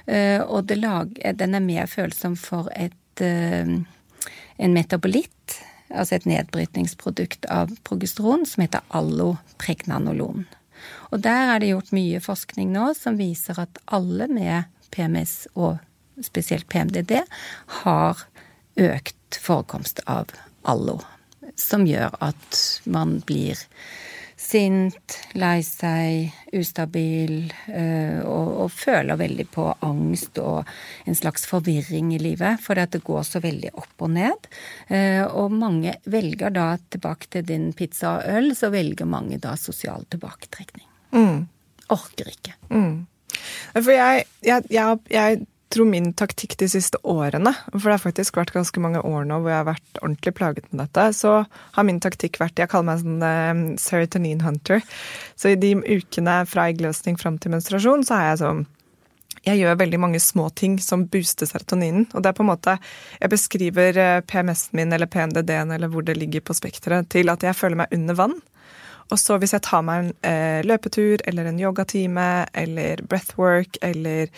[0.07, 3.77] Eh, og lag, den er mer følsom for et, eh,
[4.57, 5.59] en metabolitt,
[5.91, 10.47] altså et nedbrytningsprodukt av progesteron, som heter allopregnanolon.
[11.13, 15.79] Og der er det gjort mye forskning nå som viser at alle med PMS, og
[16.23, 17.23] spesielt PMDD,
[17.83, 18.27] har
[18.77, 20.31] økt forekomst av
[20.63, 21.01] allo.
[21.61, 23.59] Som gjør at man blir
[24.45, 27.37] sint, lei seg, ustabil
[27.73, 30.69] øh, og, og, føler veldig på angst og
[31.09, 34.49] en slags forvirring i livet, at det går så veldig opp og ned.
[34.91, 39.55] Uh, og mange velger da, tilbake til din pizza og øl, så velger mange da
[39.61, 40.87] sosial tilbaketrekning.
[41.15, 41.45] Mm.
[41.95, 42.57] Orker ikke.
[42.71, 43.05] Mm.
[43.75, 48.39] For jeg, jeg, jeg, jeg tror min taktikk de siste årene, for det har faktisk
[48.39, 51.33] vært ganske mange år nå hvor jeg har vært ordentlig plaget med dette, så
[51.77, 54.85] har min taktikk vært Jeg kaller meg sånn uh, serotonin hunter.
[55.35, 58.65] Så i de ukene fra eggløsning fram til menstruasjon, så er jeg sånn
[59.45, 62.07] jeg gjør veldig mange små ting som booster serotoninen.
[62.15, 62.79] Og det er på en måte
[63.21, 67.45] Jeg beskriver eh, PMS-en min eller PNDD-en eller hvor det ligger på spekteret, til at
[67.45, 68.39] jeg føler meg under vann.
[69.13, 74.31] Og så hvis jeg tar meg en eh, løpetur eller en yogatime eller breathwork eller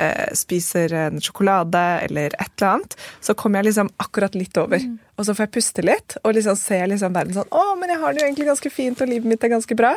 [0.00, 4.80] eh, spiser en sjokolade eller et eller annet, så kommer jeg liksom akkurat litt over.
[4.80, 4.96] Mm.
[5.18, 8.02] Og så får jeg puste litt og liksom ser liksom verden sånn Å, men jeg
[8.02, 9.94] har det jo egentlig ganske fint, og livet mitt er ganske bra.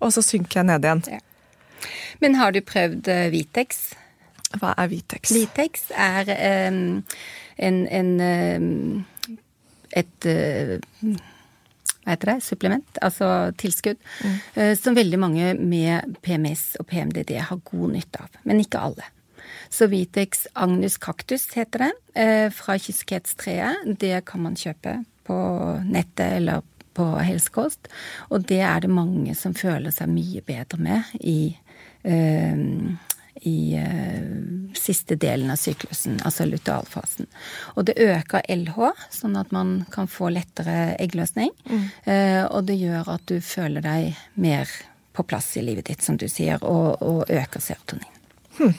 [0.00, 1.04] Og så synker jeg ned igjen.
[1.18, 1.22] Ja.
[2.22, 3.84] Men har du prøvd uh, Vitex?
[4.54, 5.34] Hva er Vitex?
[5.34, 6.30] Vitex er
[6.70, 7.02] um,
[7.58, 9.04] en, en um,
[9.94, 10.78] et uh,
[12.04, 13.28] hva heter det, supplement, altså
[13.60, 14.36] tilskudd, mm.
[14.54, 18.40] Eh, som veldig mange med PMS og PMDD har god nytte av.
[18.44, 19.08] Men ikke alle.
[19.72, 23.98] Så Vitex Agnus cactus heter det, eh, fra kyskhetstreet.
[23.98, 25.38] Det kan man kjøpe på
[25.84, 26.62] nettet eller
[26.94, 27.88] på helsekost.
[28.30, 31.56] Og det er det mange som føler seg mye bedre med i
[32.04, 32.94] øh,
[33.44, 37.28] i uh, siste delen av syklusen, altså lutealfasen.
[37.76, 38.78] Og det øker LH,
[39.12, 41.52] sånn at man kan få lettere eggløsning.
[41.68, 41.84] Mm.
[42.08, 44.72] Uh, og det gjør at du føler deg mer
[45.14, 48.10] på plass i livet ditt, som du sier, og, og øker serotonin.
[48.56, 48.74] Hmm.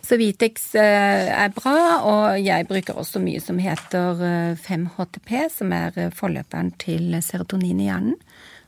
[0.00, 1.76] Så Vitex uh, er bra,
[2.08, 8.16] og jeg bruker også mye som heter 5-HTP, som er forløperen til serotonin i hjernen.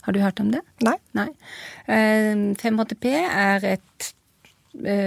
[0.04, 0.60] Har du hørt om det?
[0.84, 0.96] Nei.
[1.16, 1.28] Nei.
[1.88, 4.19] 5-HTP er et Eh,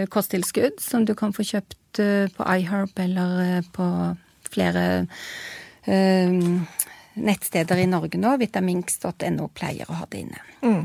[0.09, 3.89] kosttilskudd som du kan få kjøpt eh, på iHerb eller eh, på
[4.53, 5.07] flere
[7.13, 8.35] nettsteder i Norge nå.
[8.39, 10.43] Vitaminx.no pleier å ha det inne.
[10.63, 10.83] Mm.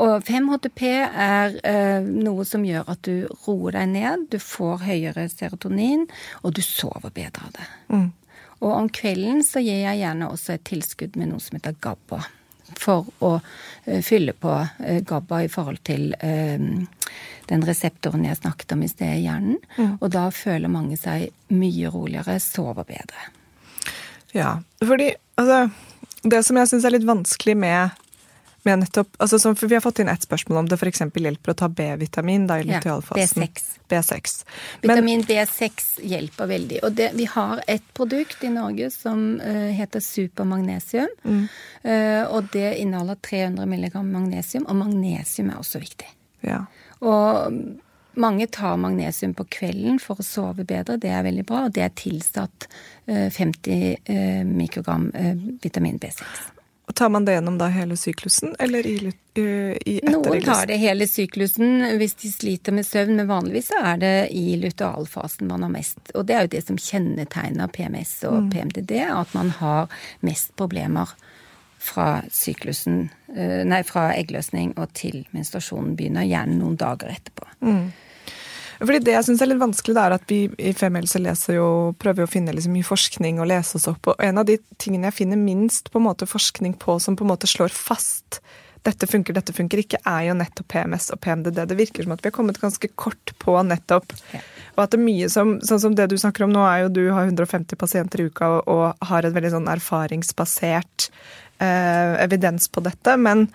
[0.00, 1.58] og 5-HTP er
[2.06, 6.06] noe som gjør at du roer deg ned, du får høyere serotonin,
[6.40, 7.66] og du sover bedre av det.
[7.92, 8.08] Mm.
[8.62, 12.22] Og om kvelden så gir jeg gjerne også et tilskudd med noe som heter GABA
[12.78, 16.84] for å uh, fylle på gabba GABA i forhold til uh,
[17.50, 19.58] den reseptoren jeg snakket om i sted i hjernen.
[19.76, 19.96] Mm.
[20.00, 23.28] Og da føler mange seg mye roligere, sover bedre.
[24.34, 25.68] Ja, fordi altså
[26.24, 28.03] Det som jeg syns er litt vanskelig med
[28.64, 31.02] med nettopp, altså som, Vi har fått inn ett spørsmål om det f.eks.
[31.14, 33.44] hjelper å ta B-vitamin da i lutealfasen.
[33.44, 33.74] Ja, B6.
[33.92, 34.34] B6.
[34.82, 36.80] Vitamin Men, B6 hjelper veldig.
[36.86, 41.12] Og det, vi har et produkt i Norge som uh, heter supermagnesium.
[41.24, 41.44] Mm.
[41.84, 46.08] Uh, og det inneholder 300 mg magnesium, og magnesium er også viktig.
[46.48, 46.64] Ja.
[47.04, 47.60] Og
[48.14, 51.66] mange tar magnesium på kvelden for å sove bedre, det er veldig bra.
[51.68, 52.68] Og det er tilsatt
[53.12, 55.10] uh, 50 mikrogram
[55.60, 56.53] vitamin B6.
[56.92, 59.12] Tar man det gjennom da hele syklusen, eller i,
[59.86, 64.14] i Noen tar det hele syklusen hvis de sliter med søvn, men vanligvis er det
[64.36, 66.12] i lutealfasen man har mest.
[66.14, 68.50] Og det er jo det som kjennetegner PMS og mm.
[68.52, 69.88] PMDD, at man har
[70.20, 71.16] mest problemer
[71.84, 77.48] fra syklusen eh, Nei, fra eggløsning og til menstruasjonen begynner, gjerne noen dager etterpå.
[77.64, 77.86] Mm.
[78.84, 81.68] Fordi Det jeg syns er litt vanskelig, det er at vi i Femihelse leser jo,
[82.00, 84.12] prøver å finne liksom mye forskning og lese oss opp.
[84.12, 87.26] Og en av de tingene jeg finner minst på en måte forskning på som på
[87.26, 88.42] en måte slår fast
[88.84, 91.62] dette funker, dette funker ikke, er jo nettopp PMS og PMDD.
[91.70, 94.12] Det virker som at vi har kommet ganske kort på nettopp.
[94.34, 94.42] Ja.
[94.74, 96.92] Og at det er mye som, sånn som det du snakker om nå, er jo
[96.92, 101.08] du har 150 pasienter i uka og, og har et veldig sånn erfaringsbasert
[101.64, 103.16] eh, evidens på dette.
[103.16, 103.46] Men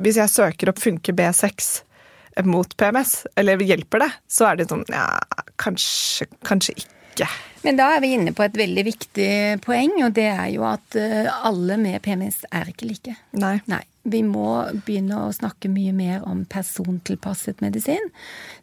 [0.00, 1.74] hvis jeg søker opp funker B6,
[2.44, 5.06] mot PMS, eller hjelper det, så er det sånn ja,
[5.60, 7.28] kanskje, kanskje ikke.
[7.62, 10.96] Men da er vi inne på et veldig viktig poeng, og det er jo at
[10.98, 13.16] eh, alle med PMS er ikke like.
[13.38, 13.58] Nei.
[13.70, 14.46] Nei vi må
[14.86, 18.10] begynne å snakke mye mer om persontilpasset medisin,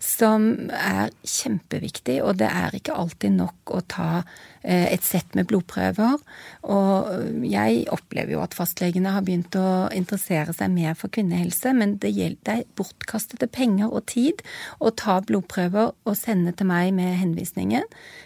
[0.04, 2.18] som er kjempeviktig.
[2.26, 6.20] Og det er ikke alltid nok å ta eh, et sett med blodprøver.
[6.68, 11.96] Og jeg opplever jo at fastlegene har begynt å interessere seg mer for kvinnehelse, men
[12.04, 14.44] det, er bortkastede penger og tid
[14.84, 17.86] å ta blodprøver og sende til meg med henvisningen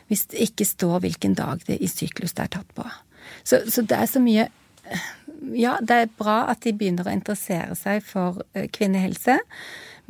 [0.09, 2.85] hvis det ikke står hvilken dag det i syklus det er tatt på.
[3.45, 4.49] Så, så det er så mye
[5.57, 9.39] ja, det er bra at de begynner å interessere seg for eh, kvinnehelse,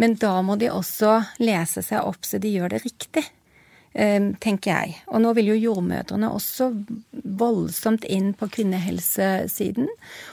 [0.02, 3.24] men da må de også lese seg opp så de gjør det riktig,
[3.94, 4.96] eh, tenker jeg.
[5.10, 6.72] Og nå vil jo jordmødrene også
[7.42, 9.90] voldsomt inn på kvinnehelsesiden.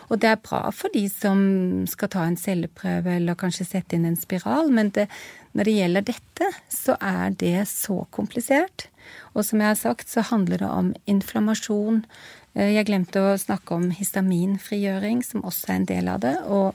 [0.09, 1.43] Og det er bra for de som
[1.91, 5.11] skal ta en celleprøve eller kanskje sette inn en spiral, men det,
[5.57, 8.89] når det gjelder dette, så er det så komplisert.
[9.35, 12.05] Og som jeg har sagt, så handler det om inflammasjon,
[12.55, 16.37] jeg glemte å snakke om histaminfrigjøring, som også er en del av det.
[16.51, 16.75] Og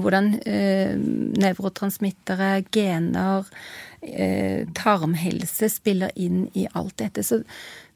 [0.00, 0.96] hvordan eh,
[1.40, 3.46] nevrotransmittere, gener,
[4.00, 7.24] eh, tarmhelse spiller inn i alt dette.
[7.24, 7.42] Så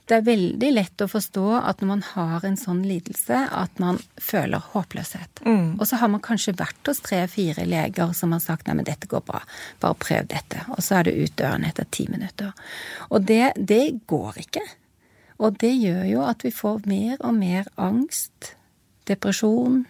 [0.04, 3.98] det er veldig lett å forstå at når man har en sånn lidelse, at man
[4.20, 5.44] føler håpløshet.
[5.46, 5.78] Mm.
[5.78, 9.08] Og så har man kanskje vært hos tre-fire leger som har sagt nei, men dette
[9.08, 9.40] går bra,
[9.80, 10.66] bare prøv dette.
[10.76, 12.52] Og så er det ut døren etter ti minutter.
[13.08, 14.64] Og det, det går ikke.
[15.42, 18.54] Og det gjør jo at vi får mer og mer angst,
[19.08, 19.84] depresjon,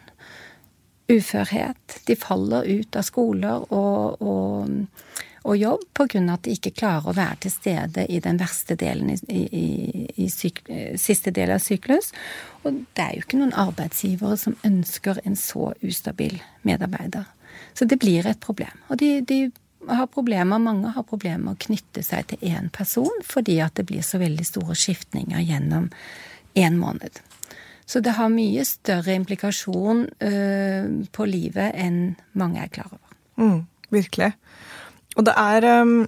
[1.09, 2.00] uførhet.
[2.09, 7.16] De faller ut av skoler og, og, og jobb av at de ikke klarer å
[7.16, 9.66] være til stede i den verste delen i, i,
[10.24, 10.64] i syk,
[11.00, 12.12] siste del av syklus.
[12.64, 17.28] Og det er jo ikke noen arbeidsgivere som ønsker en så ustabil medarbeider.
[17.74, 18.72] Så det blir et problem.
[18.88, 19.50] Og de, de
[19.88, 23.87] har problemer, mange har problemer med å knytte seg til én person fordi at det
[23.88, 25.90] blir så veldig store skiftninger gjennom
[26.55, 27.20] én måned.
[27.87, 33.18] Så det har mye større implikasjon uh, på livet enn mange er klar over.
[33.37, 34.33] Mm, virkelig.
[35.18, 35.99] Og det er um,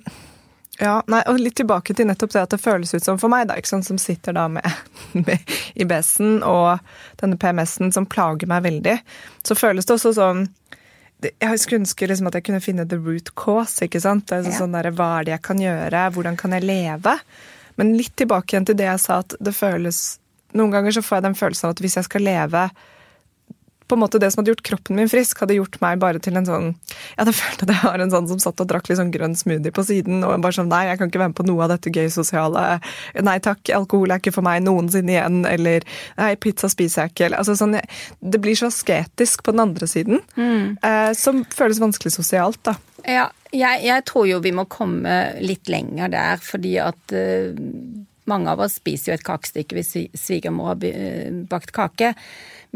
[0.77, 3.47] Ja, nei, og litt tilbake til nettopp det at det føles ut som for meg,
[3.49, 4.67] da, sant, som sitter da med,
[5.27, 6.83] med IBS-en og
[7.21, 8.99] denne PMS-en som plager meg veldig,
[9.41, 10.45] så føles det også sånn
[11.25, 13.81] jeg skulle ønske liksom at jeg kunne finne the root cause.
[13.85, 14.33] ikke sant?
[14.33, 14.59] Altså ja.
[14.61, 16.03] sånn der, Hva er det jeg kan gjøre?
[16.13, 17.17] Hvordan kan jeg leve?
[17.81, 20.19] Men litt tilbake igjen til det jeg sa, at det føles
[20.57, 22.61] Noen ganger så får jeg den følelsen at hvis jeg skal leve
[23.89, 26.39] på en måte det som hadde gjort kroppen min frisk, hadde gjort meg bare til
[26.39, 29.01] en sånn Jeg hadde følt at jeg var en sånn som satt og drakk litt
[29.01, 30.25] sånn grønn smoothie på siden.
[30.27, 32.65] Og bare sånn Nei, jeg kan ikke være med på noe av dette gøy sosiale.
[33.27, 35.45] Nei takk, alkohol er ikke for meg noensinne igjen.
[35.49, 35.87] Eller
[36.19, 37.31] nei, pizza spiser jeg ikke.
[37.39, 40.23] Altså sånn Det blir så asketisk på den andre siden.
[40.35, 40.77] Mm.
[40.83, 42.77] Eh, som føles vanskelig sosialt, da.
[43.07, 47.55] Ja, jeg, jeg, tror jo vi må komme litt lenger der, fordi at uh,
[48.27, 52.15] mange av oss spiser jo et kakestykke hvis svigermor har eh, bakt kake.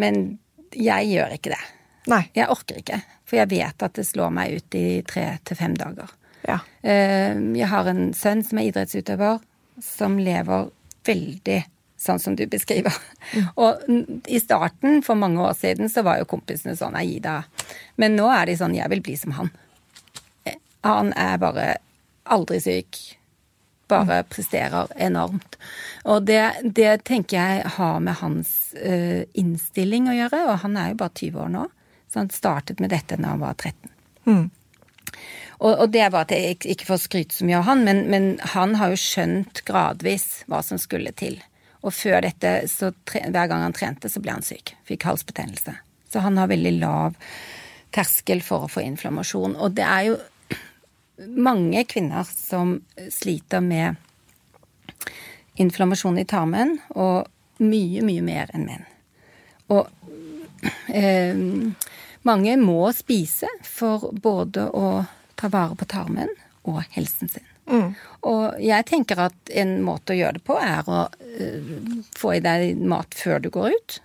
[0.00, 0.38] Men
[0.76, 1.62] jeg gjør ikke det.
[2.10, 2.22] Nei.
[2.36, 3.00] Jeg orker ikke.
[3.28, 6.10] For jeg vet at det slår meg ut i tre til fem dager.
[6.46, 6.58] Ja.
[6.82, 9.42] Eh, jeg har en sønn som er idrettsutøver,
[9.84, 10.70] som lever
[11.06, 11.60] veldig
[12.00, 12.96] sånn som du beskriver.
[13.34, 13.48] Mm.
[13.62, 17.68] Og i starten, for mange år siden, så var jo kompisene sånn Nei, gi deg.
[18.00, 19.52] Men nå er de sånn Jeg vil bli som han.
[20.48, 21.70] Eh, han er bare
[22.30, 23.00] aldri syk
[23.90, 25.58] bare presterer enormt.
[26.08, 30.92] Og det, det tenker jeg har med hans uh, innstilling å gjøre, og han er
[30.92, 31.66] jo bare 20 år nå.
[32.10, 33.92] Så han startet med dette da han var 13.
[34.26, 34.48] Mm.
[35.60, 38.32] Og, og, det var at jeg ikke får skryte så mye av han, men, men,
[38.54, 41.36] han har jo skjønt gradvis hva som skulle til.
[41.84, 44.74] Og før dette, så tre, hver gang han trente, så ble han syk.
[44.88, 45.76] Fikk halsbetennelse.
[46.10, 47.18] Så han har veldig lav
[47.94, 49.56] terskel for å få inflammasjon.
[49.60, 50.18] Og det er jo
[51.28, 52.78] mange kvinner som
[53.12, 53.96] sliter med
[55.60, 57.28] inflammasjon i tarmen, og
[57.60, 58.86] mye, mye mer enn menn.
[59.70, 59.88] Og
[60.88, 61.36] eh,
[62.26, 65.04] mange må spise for både å
[65.40, 66.32] ta vare på tarmen
[66.68, 67.46] og helsen sin.
[67.70, 67.92] Mm.
[68.26, 71.74] Og jeg tenker at en måte å gjøre det på er å uh,
[72.18, 73.98] få i deg mat før du går ut.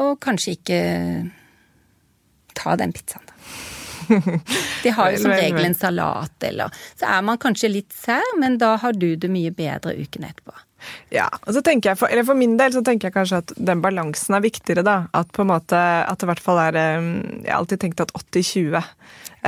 [0.00, 0.80] Og kanskje ikke
[2.58, 3.31] ta den pizzaen, da.
[4.82, 8.58] De har jo som regel en salat eller Så er man kanskje litt sær, men
[8.60, 10.54] da har du det mye bedre uken etterpå.
[11.12, 13.52] Ja, og så tenker jeg for, eller for min del så tenker jeg kanskje at
[13.70, 14.96] den balansen er viktigere, da.
[15.14, 17.12] At på en måte, at det i hvert fall er um,
[17.44, 18.88] Jeg har alltid tenkt at 80-20 eh,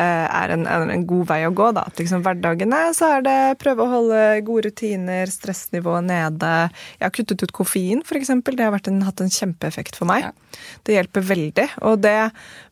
[0.02, 1.70] er en, en, en, god vei å gå.
[1.76, 1.84] da.
[1.90, 6.54] At liksom Hverdagene så er det prøve å holde gode rutiner, stressnivået nede.
[6.98, 8.32] Jeg har kuttet ut koffein, f.eks.
[8.44, 10.26] Det har en, hatt en kjempeeffekt for meg.
[10.26, 10.64] Ja.
[10.86, 11.68] Det hjelper veldig.
[11.90, 12.18] Og det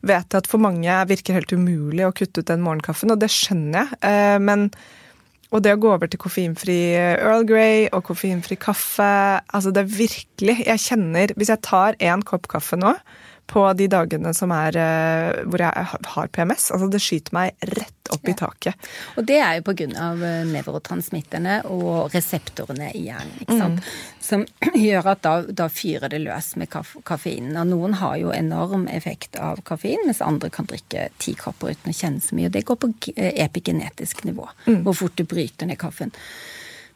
[0.01, 3.31] vet jeg at for mange virker helt umulig å kutte ut den morgenkaffen, og det
[3.31, 4.03] skjønner jeg.
[4.09, 4.69] Eh, men
[5.53, 9.05] og det å gå over til koffeinfri Earl Grey og koffeinfri kaffe
[9.53, 12.95] altså Det er virkelig Jeg kjenner Hvis jeg tar én kopp kaffe nå,
[13.47, 16.69] på de dagene som er eh, hvor jeg har PMS.
[16.73, 18.87] Altså det skyter meg rett opp i taket.
[19.17, 19.87] Og det er jo pga.
[20.13, 23.43] Eh, nevrotransmitterne og reseptorene i hjernen.
[23.49, 23.77] Mm.
[24.23, 24.45] Som
[24.85, 27.57] gjør at da, da, fyrer det løs med kaffeinen.
[27.59, 31.93] Og noen har jo enorm effekt av kaffein, mens andre kan drikke ti kopper uten
[31.93, 32.49] å kjenne så mye.
[32.49, 34.83] Og det går på epigenetisk nivå, mm.
[34.87, 36.13] hvor fort du bryter ned kaffen.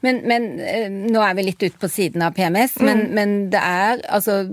[0.06, 2.86] Men, men, eh, nå er vi litt ute på siden av PMS, mm.
[2.86, 4.44] men, men, det er altså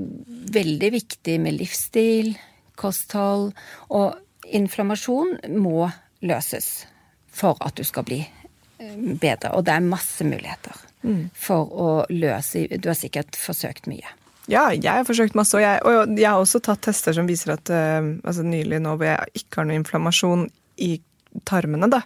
[0.54, 2.32] veldig viktig med livsstil,
[2.80, 3.52] kosthold,
[3.92, 5.90] og inflammasjon må
[6.24, 6.86] løses
[7.34, 9.52] for at du skal bli eh, bedre.
[9.54, 11.22] Og det er masse muligheter mm.
[11.36, 14.16] for å løse Du har sikkert forsøkt mye.
[14.50, 17.54] Ja, jeg har forsøkt masse, og jeg, og jeg har også tatt tester som viser
[17.54, 20.48] at uh, altså nylig nå hvor jeg ikke har noe inflammasjon
[20.84, 20.98] i
[21.42, 22.00] tarmene, da.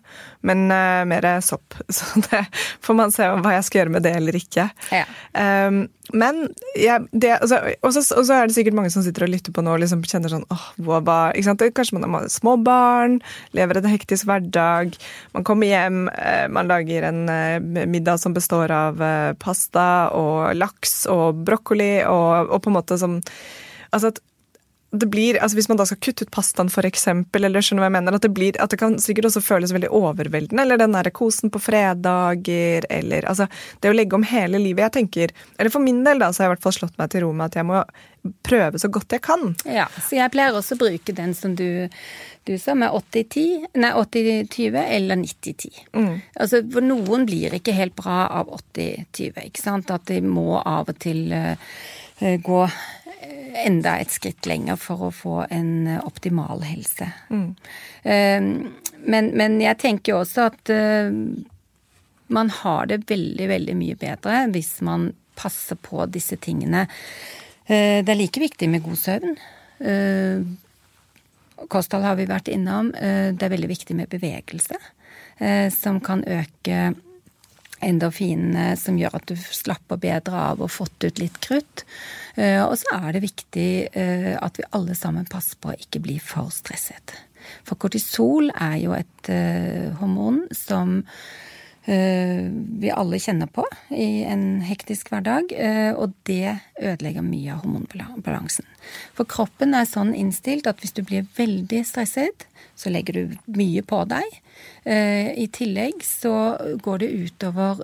[0.47, 1.77] Men uh, mer sopp.
[1.89, 2.45] Så det
[2.85, 4.69] får man se hva jeg skal gjøre med det eller ikke.
[4.95, 5.05] Ja.
[5.37, 5.87] Um,
[6.17, 6.47] men
[6.81, 9.75] ja, det, altså, Og så er det sikkert mange som sitter og lytter på nå
[9.75, 11.65] og liksom kjenner sånn åh, hva, ikke sant?
[11.77, 13.19] Kanskje man har små barn,
[13.57, 14.97] lever en hektisk hverdag.
[15.37, 19.05] Man kommer hjem, uh, man lager en uh, middag som består av
[19.41, 19.87] pasta
[20.17, 23.21] og laks og brokkoli og, og på en måte som
[23.89, 24.19] Altså at
[24.91, 27.97] det blir, altså Hvis man da skal kutte ut pastaen, eksempel, eller skjønner hva jeg
[27.99, 30.63] mener, at det, blir, at det kan sikkert også føles veldig overveldende.
[30.63, 33.49] Eller den der kosen på fredager, eller altså
[33.81, 34.87] Det å legge om hele livet.
[34.87, 37.13] Jeg tenker, eller For min del da, så har jeg i hvert fall slått meg
[37.13, 37.83] til ro med at jeg må
[38.45, 39.53] prøve så godt jeg kan.
[39.69, 41.89] Ja, så jeg pleier også å bruke den som du,
[42.49, 45.85] du sa, med 80-10, nei 80-20 eller 90-10.
[45.97, 46.15] Mm.
[46.41, 49.93] Altså, For noen blir ikke helt bra av 80-20, ikke sant.
[49.93, 51.57] At de må av og til uh,
[52.19, 52.63] gå
[53.67, 57.11] enda et skritt lenger for å få en eh, optimal helse.
[57.31, 57.49] Mm.
[58.03, 58.51] Ehm,
[59.05, 61.11] men, men, jeg tenker også at eh,
[62.35, 66.87] man har det veldig, veldig mye bedre hvis man passer på disse tingene.
[67.67, 69.37] Eh, det er like viktig med god søvn.
[71.71, 72.89] Kosthold har vi vært innom.
[72.91, 74.75] Det er veldig viktig med bevegelse,
[75.71, 76.81] som kan øke
[77.85, 81.85] endorfinene som gjør at du slapper bedre av og fått ut litt krutt.
[82.39, 86.03] Eh, og så er det viktig eh, at vi alle sammen passer på å ikke
[86.05, 87.17] bli for stresset.
[87.67, 91.03] For kortisol er jo et eh, hormon som
[91.89, 93.63] vi alle kjenner på
[93.97, 95.55] i en hektisk hverdag,
[95.97, 98.67] og det ødelegger mye av hormonbalansen.
[99.17, 102.45] For kroppen er sånn innstilt at hvis du blir veldig stresset,
[102.77, 104.37] så legger du mye på deg.
[104.85, 106.35] I tillegg så
[106.85, 107.81] går det utover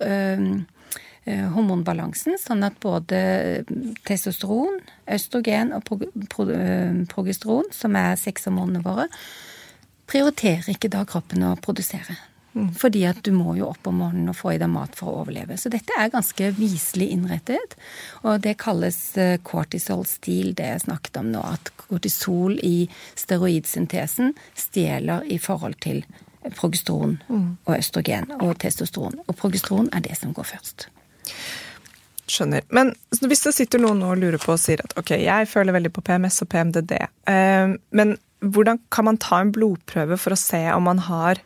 [1.25, 3.65] hormonbalansen, sånn at både
[4.05, 5.87] testosteron, østrogen og
[6.29, 9.09] progesteron, som er sexhormonene våre,
[10.11, 12.19] prioriterer ikke da kroppen å produsere.
[12.55, 12.69] Mm.
[12.79, 15.23] Fordi at du må jo opp om morgenen og få i deg mat for å
[15.25, 15.57] overleve.
[15.59, 17.75] Så dette er ganske viselig innrettet.
[18.23, 18.99] Og det kalles
[19.47, 21.43] cortisol-stil, det jeg snakket om nå.
[21.57, 22.87] At kortisol i
[23.19, 26.05] steroidsyntesen stjeler i forhold til
[26.55, 27.49] progesteron mm.
[27.65, 29.19] og østrogen og testosteron.
[29.27, 30.89] Og progesteron er det som går først.
[32.25, 32.65] Skjønner.
[32.73, 35.77] Men hvis det sitter noen nå og lurer på og sier at ok, jeg føler
[35.77, 36.95] veldig på PMS og PMDD,
[37.29, 38.15] eh, men
[38.45, 41.41] hvordan kan man ta en blodprøve for å se om man har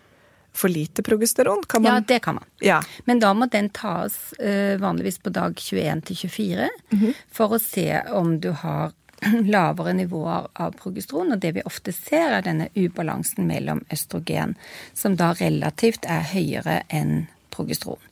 [0.58, 1.62] for lite progesteron?
[1.74, 1.84] Man...
[1.84, 2.44] Ja, det kan man.
[2.64, 2.82] Ja.
[3.04, 7.14] Men da må den tas uh, vanligvis på dag 21 til 24 mm -hmm.
[7.30, 8.92] for å se om du har
[9.54, 14.54] lavere nivåer av progesteron, og det vi ofte ser, er denne ubalansen mellom østrogen,
[14.94, 18.02] som da relativt er høyere enn progesteron.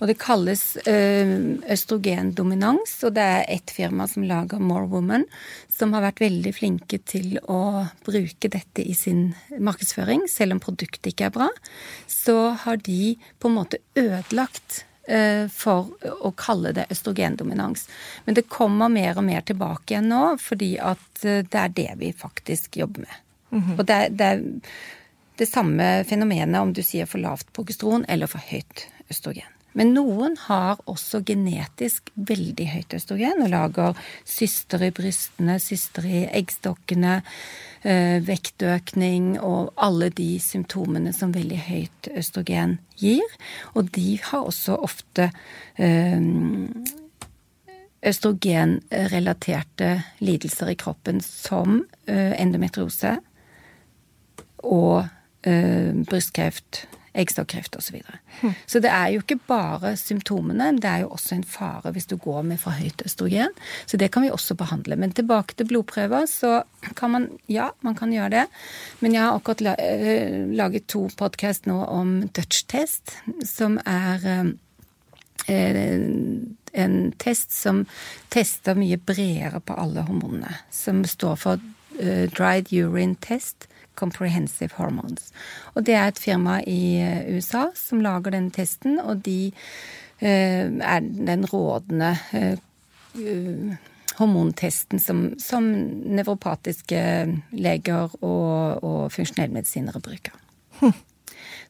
[0.00, 5.26] Og det kalles øh, østrogendominans, og det er ett firma som lager More Woman,
[5.68, 10.24] som har vært veldig flinke til å bruke dette i sin markedsføring.
[10.32, 11.50] Selv om produktet ikke er bra,
[12.08, 17.84] så har de på en måte ødelagt eh, for å kalle det østrogendominans.
[18.24, 21.90] Men det kommer mer og mer tilbake igjen nå, fordi at eh, det er det
[22.00, 23.20] vi faktisk jobber med.
[23.50, 23.78] Mm -hmm.
[23.78, 24.42] Og det, det, er
[25.36, 29.49] det samme fenomenet om du sier for lavt progesteron eller for høyt østrogen.
[29.78, 36.24] Men noen har også genetisk veldig høyt østrogen og lager syster i brystene, syster i
[36.40, 37.20] eggstokkene,
[37.82, 43.36] eh, vektøkning og alle de symptomene som veldig høyt østrogen gir.
[43.74, 45.30] Og de har også ofte
[45.78, 46.18] eh,
[48.10, 49.92] østrogenrelaterte
[50.24, 53.18] lidelser i kroppen som eh, endometriose
[54.60, 55.06] og
[55.40, 56.82] brystkreft,
[57.12, 57.90] eggstokkreft osv.
[57.90, 58.18] Så, videre.
[58.40, 58.52] mm.
[58.66, 62.16] så det er jo ikke bare symptomene, det er jo også en fare hvis du
[62.20, 63.54] går med for høyt østrogen.
[63.86, 64.96] Så det kan vi også behandle.
[64.96, 66.62] Men tilbake til blodprøver, så
[66.96, 68.46] kan man Ja, man kan gjøre det.
[69.00, 74.52] Men jeg har akkurat eh, laget to podkast nå om Dutch-test, som er eh,
[76.72, 77.86] en test som
[78.30, 80.60] tester mye bredere på alle hormonene.
[80.70, 81.68] Som står for
[82.30, 83.66] dried urine test
[84.00, 85.30] Comprehensive Hormones.
[85.74, 90.26] Og det er et firma i eh, USA som lager den testen, og de uh,
[90.26, 93.76] er den rådende uh,
[94.20, 95.66] hormontesten som, som
[96.16, 97.02] nevropatiske
[97.56, 100.36] leger og, og funksjonellmedisinere bruker.
[100.80, 100.96] Hm.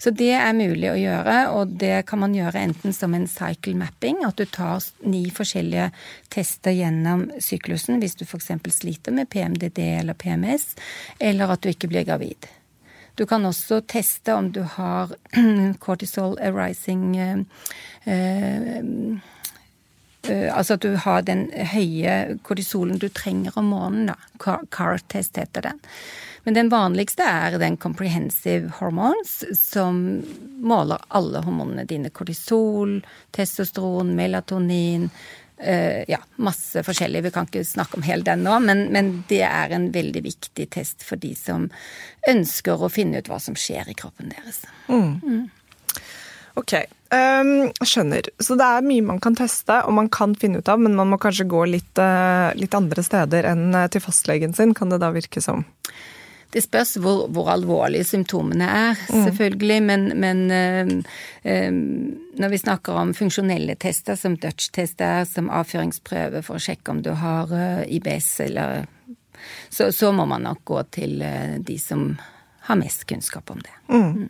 [0.01, 3.77] Så det er mulig å gjøre, og det kan man gjøre enten som en cycle
[3.77, 5.91] mapping, at du tar ni forskjellige
[6.33, 8.49] tester gjennom syklusen hvis du f.eks.
[8.73, 10.73] sliter med PMDD eller PMS,
[11.21, 12.49] eller at du ikke blir gravid.
[13.21, 15.13] Du kan også teste om du har
[15.85, 17.43] cortisol arising eh,
[18.09, 18.79] eh,
[20.25, 24.17] eh, Altså at du har den høye kortisolen du trenger om morgenen.
[24.41, 25.85] CAR-test heter den.
[26.45, 30.23] Men den vanligste er den comprehensive hormones, som
[30.65, 32.11] måler alle hormonene dine.
[32.11, 33.01] Kortisol,
[33.37, 35.11] testosteron, melatonin.
[35.61, 37.21] Uh, ja, masse forskjellig.
[37.27, 40.71] Vi kan ikke snakke om hele den nå, men, men, det er en veldig viktig
[40.73, 41.69] test for de som
[42.31, 44.63] ønsker å finne ut hva som skjer i kroppen deres.
[44.89, 45.19] Mm.
[45.21, 45.43] Mm.
[46.59, 46.73] Ok,
[47.13, 47.53] um,
[47.85, 48.31] skjønner.
[48.41, 51.13] Så det er mye man kan teste og man kan finne ut av, men man
[51.13, 55.03] må kanskje gå litt, uh, litt andre steder enn uh, til fastlegen sin, kan det
[55.05, 55.67] da virke som?
[56.51, 59.23] Det spørs hvor, hvor alvorlige symptomene er, mm.
[59.25, 59.83] selvfølgelig.
[59.83, 60.91] Men, men øh,
[61.45, 61.73] øh,
[62.43, 67.13] når vi snakker om funksjonelle tester, som Dutch-tester, som avføringsprøve for å sjekke om du
[67.15, 68.85] har øh, IBS eller
[69.71, 71.23] så, så, må man nok gå til
[71.65, 72.19] de som
[72.67, 73.73] har mest kunnskap om det.
[73.89, 74.03] Mm.
[74.03, 74.29] Mm.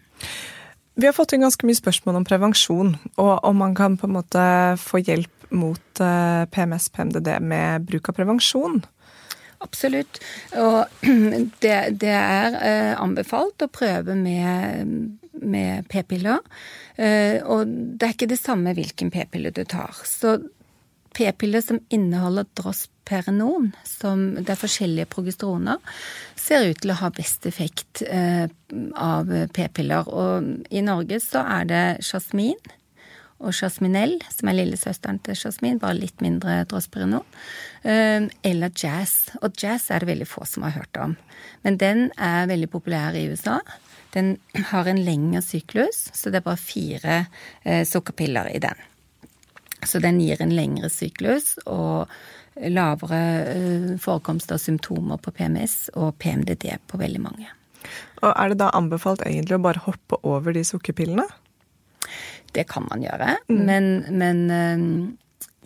[1.01, 4.15] Vi har fått inn ganske mye spørsmål om prevensjon, og om man kan på en
[4.15, 4.45] måte
[4.79, 6.03] få hjelp mot
[6.55, 8.83] PMS, PMDD med bruk av prevensjon.
[9.61, 10.21] Absolutt.
[10.57, 10.87] Og
[11.65, 14.95] det, det er eh, anbefalt å prøve med,
[15.41, 16.41] med p-piller.
[16.97, 20.01] Eh, og det er ikke det samme hvilken p-pille du tar.
[20.09, 20.39] Så
[21.17, 25.81] p-piller som inneholder drosperenon, som det er forskjellige progesteroner,
[26.39, 28.47] ser ut til å ha best effekt eh,
[28.97, 30.09] av p-piller.
[30.09, 32.57] Og i Norge så er det jasmin
[33.41, 37.23] og Jasminell, som er lillesøsteren til Jasmin, bare litt mindre Drosperino.
[37.83, 39.31] Ehm, eller jazz.
[39.41, 41.17] Og jazz er det veldig få som har hørt om.
[41.65, 43.61] Men den er veldig populær i USA.
[44.13, 44.37] Den
[44.73, 47.17] har en lengre syklus, så det er bare fire
[47.65, 48.87] eh, sukkerpiller i den.
[49.87, 52.11] Så den gir en lengre syklus og
[52.61, 53.21] lavere
[53.55, 57.49] eh, forekomst av symptomer på PMS og PMDD på veldig mange.
[58.21, 61.25] Og Er det da anbefalt egentlig å bare hoppe over de sukkerpillene?
[62.57, 63.61] Det kan man gjøre, mm.
[63.67, 64.93] men, men ehm,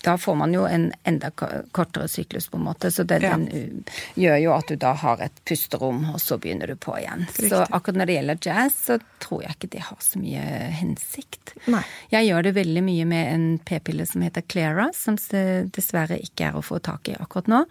[0.04, 1.30] da får man jo en enda
[1.72, 2.90] kortere syklus, på en måte.
[2.90, 3.36] Så det, ja.
[3.36, 3.84] den
[4.20, 7.24] gjør jo at du da har et pusterom, og så begynner du på igjen.
[7.30, 7.48] Riktig.
[7.52, 10.42] Så akkurat når det gjelder jazz, så tror jeg ikke det har så mye
[10.76, 11.54] hensikt.
[11.72, 11.84] Nei.
[12.12, 16.58] Jeg gjør det veldig mye med en p-pille som heter Clara, som dessverre ikke er
[16.58, 17.64] å få tak i akkurat nå.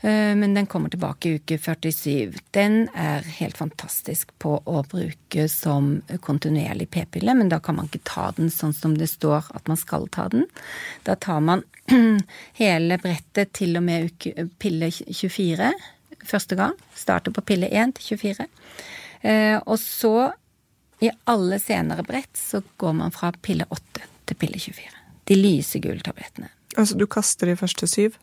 [0.00, 2.32] Eh, men den kommer tilbake i uke 47.
[2.56, 8.04] Den er helt fantastisk på å bruke som kontinuerlig p-pille, men da kan man ikke
[8.08, 10.46] ta den sånn som det står at man skal ta den.
[11.04, 11.65] Da tar man
[12.60, 15.70] hele brettet til og med uke, pille 24
[16.26, 16.74] første gang.
[16.94, 18.48] Starter på pille 1 til 24.
[19.22, 20.30] Eh, og så,
[21.02, 24.90] i alle senere brett, så går man fra pille 8 til pille 24.
[25.26, 26.50] De lysegull tablettene.
[26.76, 28.18] Altså du kaster de første syv?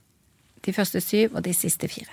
[0.63, 2.11] De første syv og de siste fire.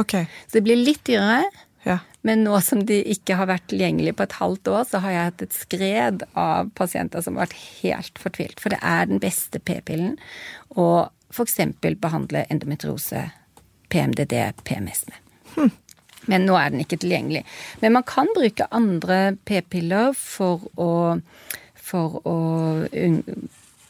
[0.00, 0.16] Ok.
[0.46, 1.44] Så det blir litt dyrere.
[1.82, 1.98] Ja.
[2.22, 5.28] Men nå som de ikke har vært tilgjengelige på et halvt år, så har jeg
[5.28, 8.62] hatt et skred av pasienter som har vært helt fortvilt.
[8.62, 10.14] For det er den beste p-pillen
[10.78, 11.58] å f.eks.
[11.82, 13.24] behandle endometriose,
[13.90, 15.32] PMDD, PMS med.
[15.56, 15.72] Hm.
[16.30, 17.42] Men nå er den ikke tilgjengelig.
[17.82, 20.92] Men man kan bruke andre p-piller for å,
[21.74, 22.36] for å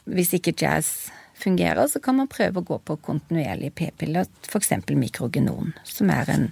[0.09, 1.13] hvis ikke jazz
[1.43, 4.73] fungerer, så kan man prøve å gå på kontinuerlige p-piller, f.eks.
[4.97, 6.51] mikrogenon, som er en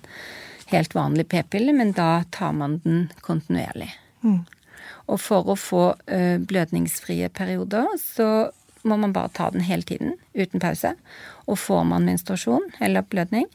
[0.71, 3.91] helt vanlig p-pille, men da tar man den kontinuerlig.
[4.25, 4.43] Mm.
[5.11, 8.51] Og for å få uh, blødningsfrie perioder, så
[8.83, 10.95] må man bare ta den hele tiden, uten pause.
[11.47, 13.49] Og får man menstruasjon eller blødning,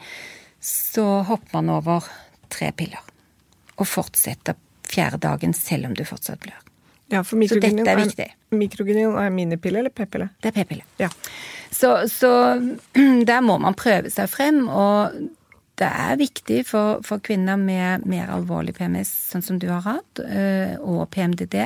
[0.62, 2.06] så hopper man over
[2.54, 3.02] tre piller.
[3.76, 6.62] Og fortsetter fjerde dagen selv om du fortsatt blør.
[7.14, 8.28] Ja, for så dette er viktig.
[8.56, 10.30] Mikrogenon er minipille eller p-pille?
[10.42, 10.86] Det er p-pille.
[10.98, 11.10] Ja.
[11.72, 12.32] Så, så,
[13.30, 15.14] der må man prøve seg frem, og
[15.80, 20.22] det er viktig for, for, kvinner med mer alvorlig PMS, sånn som du har hatt,
[20.24, 21.66] øh, og PMDD,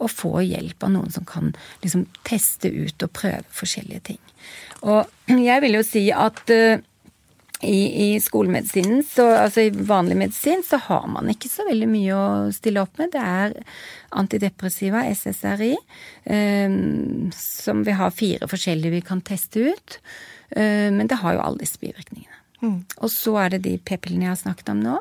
[0.00, 1.50] å få hjelp av noen som kan
[1.82, 4.22] liksom teste ut og prøve forskjellige ting.
[4.86, 5.10] Og
[5.50, 6.78] jeg vil jo si at øh,
[7.60, 7.80] i,
[8.14, 12.28] i, skolemedisinen, så, altså i vanlig medisin, så har man ikke så veldig mye å
[12.56, 13.12] stille opp med.
[13.12, 13.56] Det er
[14.16, 15.74] antidepressiva, SSRI,
[16.24, 16.78] eh,
[17.36, 19.98] som vi har fire forskjellige vi kan teste ut.
[20.56, 22.39] Eh, men det har jo alle disse bivirkningene.
[22.60, 22.78] Mm.
[23.00, 24.96] Og så er det de p-pillene jeg har snakket om nå.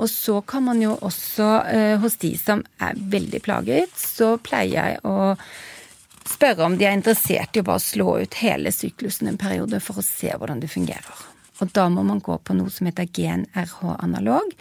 [0.00, 4.76] Og så kan man jo også, eh, hos de som er veldig plaget, så pleier
[4.76, 5.34] jeg å
[6.30, 10.00] spørre om de er interessert i å bare slå ut hele syklusen en periode for
[10.00, 11.26] å se hvordan det fungerer.
[11.60, 14.54] Og da må man gå på noe som heter GNRH-analog,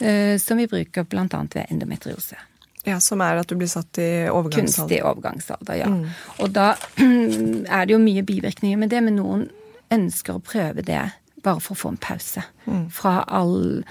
[0.00, 1.28] eh, som vi bruker bl.a.
[1.30, 2.36] ved endometriose.
[2.84, 4.90] Ja, Som er at du blir satt i overgangsalder?
[4.90, 5.86] Kunstig overgangsalder, ja.
[5.86, 6.08] Mm.
[6.42, 6.72] Og da
[7.78, 9.46] er det jo mye bivirkninger med det, men noen
[9.92, 11.04] ønsker å prøve det
[11.42, 12.86] bare for å få en pause mm.
[12.94, 13.82] fra all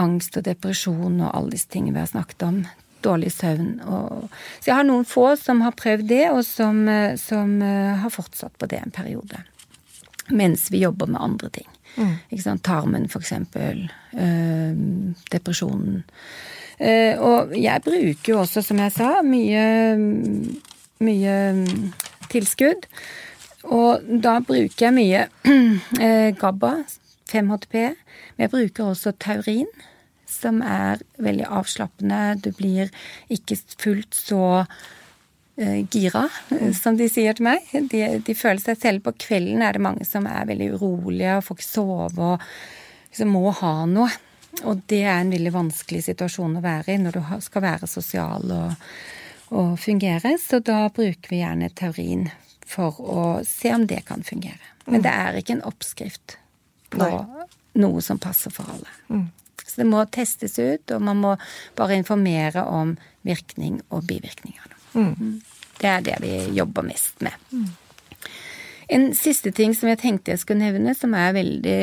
[0.00, 2.62] angst og depresjon og alle disse tingene vi har snakket om.
[3.02, 4.28] Dårlig søvn og
[4.60, 8.14] Så jeg har noen få som har prøvd det, og som, eh, som eh, har
[8.14, 9.42] fortsatt på det en periode.
[10.30, 11.68] Mens vi jobber med andre ting.
[11.96, 12.14] Mm.
[12.30, 12.62] Ikke sant?
[12.64, 13.88] Tarmen, for eksempel.
[14.14, 14.76] Øh,
[15.32, 16.04] depresjonen.
[16.82, 19.66] Uh, og jeg bruker jo også, som jeg sa, mye,
[21.04, 21.34] mye
[22.32, 22.88] tilskudd.
[23.70, 25.26] Og da bruker jeg mye
[26.06, 26.72] eh, GABA,
[27.32, 27.76] 5-HTP,
[28.34, 29.70] men jeg bruker også taurin,
[30.28, 32.40] som er veldig avslappende.
[32.42, 32.90] Du blir
[33.32, 34.42] ikke fullt så
[35.60, 36.72] eh, gira, mm.
[36.76, 37.70] som de sier til meg.
[37.92, 41.46] De, de, føler seg selv På kvelden er det mange som er veldig urolige og
[41.46, 42.46] får ikke sove og
[43.12, 44.10] liksom må ha noe.
[44.68, 48.50] Og det er en veldig vanskelig situasjon å være i når du skal være sosial
[48.52, 48.88] og,
[49.56, 50.34] og fungere.
[50.40, 52.26] Så da bruker vi gjerne taurin
[52.72, 54.72] for å se om det kan fungere.
[54.86, 55.04] Men mm.
[55.04, 56.36] det er ikke en oppskrift
[56.92, 57.46] på Nei.
[57.80, 58.96] noe som passer for alle.
[59.12, 59.28] Mm.
[59.62, 61.36] Så det må testes ut, og man må
[61.78, 62.96] bare informere om
[63.26, 64.78] virkning og bivirkninger.
[64.94, 65.14] Mm.
[65.18, 65.40] mm.
[65.82, 67.34] Det er det vi jobber mest med.
[67.50, 67.70] Mm.
[68.94, 71.80] En siste ting som jeg tenkte jeg skulle nevne, som er veldig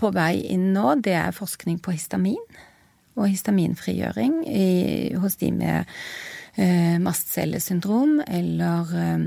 [0.00, 2.40] på vei inn nå, det er forskning på histamin.
[3.18, 4.68] Og histaminfrigjøring i,
[5.20, 5.90] hos de med
[6.54, 9.26] eh, mastcellesyndrom eller eh,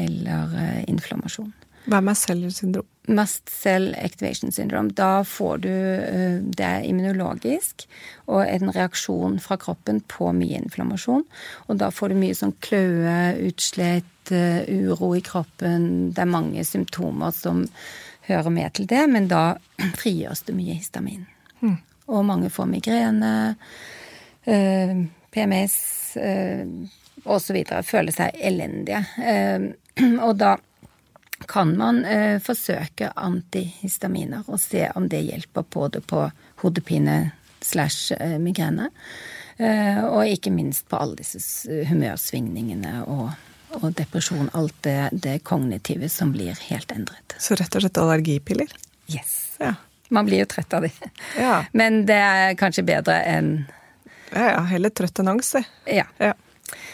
[0.00, 1.52] eller eh, inflammasjon.
[1.88, 2.86] Hva er mast-cell-syndrom?
[3.10, 4.90] Mast-cell activation syndrom.
[4.94, 7.86] Da får du eh, Det er immunologisk
[8.30, 11.24] og en reaksjon fra kroppen på mye inflammasjon.
[11.68, 13.16] Og da får du mye sånn kløe,
[13.48, 16.12] utslett, eh, uro i kroppen.
[16.14, 17.64] Det er mange symptomer som
[18.28, 19.56] hører med til det, men da
[20.00, 21.26] frigjøres det mye histamin.
[21.64, 21.78] Mm.
[22.10, 23.34] Og mange får migrene,
[25.30, 25.74] PMS
[27.22, 27.58] osv.
[27.86, 29.02] Føler seg elendige.
[30.26, 30.56] Og da
[31.48, 36.26] kan man eh, forsøke antihistaminer og se om det hjelper både på
[36.62, 37.30] hodepine
[37.64, 38.90] slash eh, migrene,
[39.56, 41.40] eh, og ikke minst på alle disse
[41.88, 43.30] humørsvingningene og,
[43.80, 44.50] og depresjon.
[44.52, 47.36] Alt det, det, kognitive som blir helt endret.
[47.38, 48.76] Så rett og slett allergipiller?
[49.08, 49.56] Yes.
[49.60, 49.74] Ja.
[50.10, 50.90] Man blir jo trett av de.
[51.38, 51.64] Ja.
[51.72, 53.52] Men det er kanskje bedre enn
[54.30, 55.64] Ja ja, heller trøtt enn angst, det.
[55.98, 56.04] Ja.
[56.22, 56.34] ja.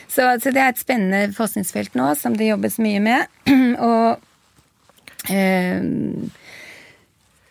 [0.09, 3.27] Så, så, det er et spennende forskningsfelt nå som det jobbes mye med.
[3.91, 5.83] Og eh,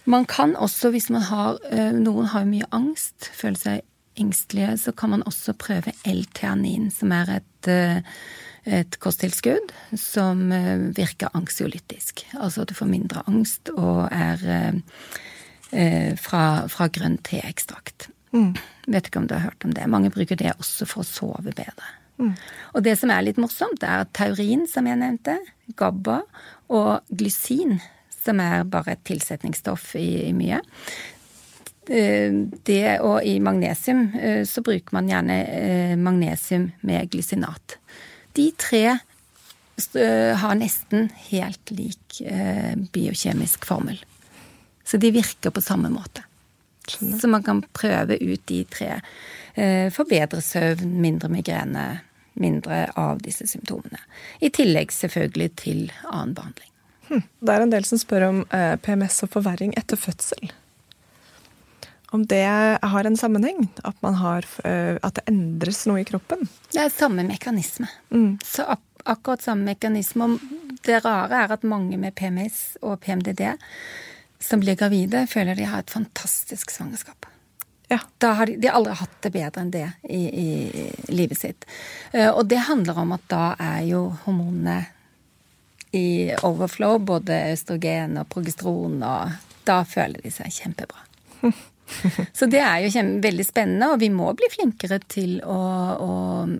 [0.06, 4.96] man kan også, hvis man har eh, Noen har mye angst, føler seg engstelige, så
[4.96, 8.18] kan man også prøve L-teanin, som er et eh,
[8.66, 12.26] et kosttilskudd som eh, virker anxiolytisk.
[12.34, 14.80] Altså at du får mindre angst og er eh,
[15.72, 18.10] eh fra, fra grønn teekstrakt.
[18.34, 18.56] Mm.
[18.88, 19.86] Vet ikke om du har hørt om det.
[19.88, 21.94] Mange bruker det også for å sove bedre.
[22.22, 22.32] Mm.
[22.74, 25.38] Og det som er litt morsomt, er at taurin, som jeg nevnte,
[25.80, 26.22] GABA
[26.74, 27.80] og glysin,
[28.26, 30.62] som er bare et tilsetningsstoff i, i mye.
[31.86, 32.34] Eh,
[32.66, 37.78] det, og i magnesium eh, så bruker man gjerne eh, magnesium med glysinat.
[38.36, 38.98] De tre
[39.76, 42.22] har nesten helt lik
[42.96, 43.98] biokjemisk formel.
[44.88, 46.24] Så de virker på samme måte.
[46.92, 49.00] Så man kan prøve ut de tre.
[49.96, 51.86] Få bedre søvn, mindre migrene,
[52.36, 54.00] mindre av disse symptomene.
[54.44, 55.82] I tillegg selvfølgelig til
[56.12, 56.72] annen behandling.
[57.08, 57.24] Hm.
[57.40, 60.52] Det er en del som spør om eh, PMS og forverring etter fødsel.
[62.16, 62.46] Om det
[62.82, 63.68] har en sammenheng?
[63.84, 66.48] At, har, eh, at det endres noe i kroppen?
[66.72, 67.90] Det er samme mekanisme.
[68.10, 68.36] Mm.
[68.44, 70.32] Så ak akkurat samme mekanisme.
[70.86, 73.44] Det rare er at mange med PMS og PMDD
[74.40, 77.26] som blir gravide, føler de har et fantastisk svangerskap.
[77.88, 78.00] Ja.
[78.18, 81.68] Da har de, de har aldri hatt det bedre enn det i, i, livet sitt.
[82.14, 84.80] Uh, og det handler om at da er jo hormonene
[85.96, 91.06] i overflow, både østrogen og progesteron, og da føler de seg kjempebra.
[92.38, 95.60] Så det er jo veldig spennende, og vi må bli flinkere til å,
[96.02, 96.14] å,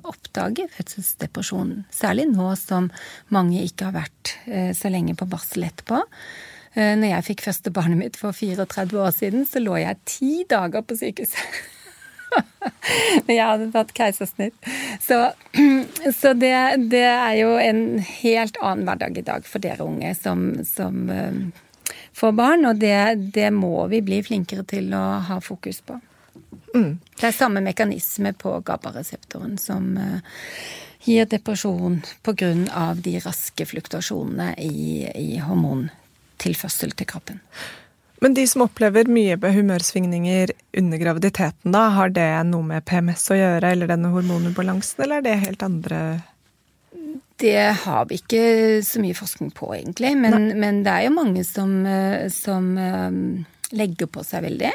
[0.06, 1.80] oppdage fødselsdepresjon.
[1.92, 2.92] Særlig nå som
[3.34, 6.06] mange ikke har vært uh, så lenge på barsel etterpå.
[6.76, 10.34] Eh, når jeg fikk første barnet mitt for 34 år siden, så lå jeg ti
[10.50, 11.40] dager på sykehuset.
[13.26, 14.68] Når jeg hadde tatt keisersnitt.
[15.00, 15.20] Så,
[16.20, 16.56] så det,
[16.92, 21.96] det, er jo en helt annen hverdag i dag for dere unge som, som uh,
[22.18, 25.96] får barn, og det, det, må vi bli flinkere til å ha fokus på.
[26.76, 26.98] Mm.
[27.16, 30.42] Det er samme mekanisme på GABA-reseptoren som uh,
[31.08, 32.52] gir depresjon pga.
[33.00, 35.88] de raske fluktasjonene i, i hormon
[36.42, 37.42] tilførsel til kroppen.
[38.24, 43.38] Men de som opplever mye humørsvingninger under graviditeten, da, har det noe med PMS å
[43.38, 46.00] gjøre, eller denne hormonubalansen, eller er det helt andre
[47.36, 50.14] det har vi ikke så mye forskning på, egentlig.
[50.16, 54.72] Men, men det er jo mange som, eh, som, eh, legger på seg veldig.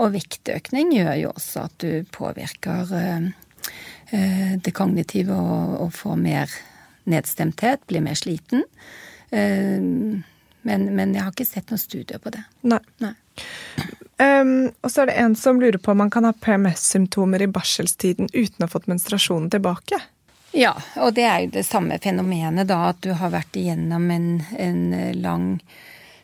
[0.00, 6.56] Og vektøkning gjør jo også at du påvirker eh, det kognitive og, og får mer
[7.12, 8.64] nedstemthet, blir mer sliten.
[10.62, 12.42] Men, men, jeg har ikke sett noen studier på det.
[12.68, 12.80] Nei.
[13.02, 13.14] Nei.
[14.22, 17.50] Um, og så er det en som lurer på om man kan ha PMS-symptomer i
[17.50, 19.98] barselstiden uten å ha fått menstruasjonen tilbake.
[20.52, 24.28] Ja, og det er jo det samme fenomenet, da, at du har vært igjennom en,
[24.60, 24.84] en
[25.24, 25.46] lang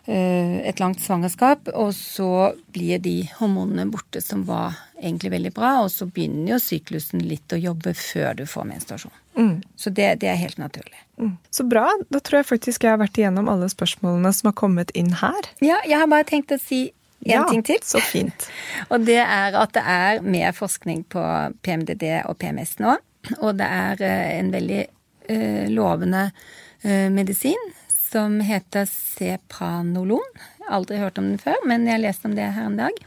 [0.07, 5.79] uh, et langt svangerskap, og så blir de hormonene borte som var egentlig veldig bra,
[5.87, 9.19] og så begynner jo syklusen litt å jobbe før du får menstruasjon.
[9.39, 9.63] Mm.
[9.77, 10.99] Så det, det, er helt naturlig.
[11.19, 11.37] Mm.
[11.51, 11.87] Så bra.
[12.11, 15.51] Da tror jeg faktisk jeg har vært igjennom alle spørsmålene som har kommet inn her.
[15.63, 16.89] Ja, jeg har bare tenkt å si
[17.23, 17.79] en ja, ting til.
[17.87, 18.49] Så fint.
[18.93, 21.23] og det er at det er mer forskning på
[21.63, 22.99] PMDD og PMS nå.
[23.39, 24.83] Og det er eh, en veldig
[25.31, 27.73] uh, lovende uh, medisin
[28.09, 30.39] som heter Cepranolon.
[30.71, 33.03] Aldri hørt om den før, men jeg leste om det her en dag.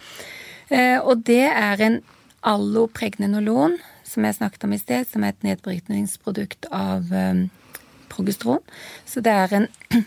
[1.04, 1.98] Og det er en
[2.48, 3.76] allopregnenolon
[4.12, 7.42] som jeg snakket om i sted, som er et nedbrytningsprodukt av um,
[8.12, 8.64] progesteron.
[9.06, 9.68] Så det er en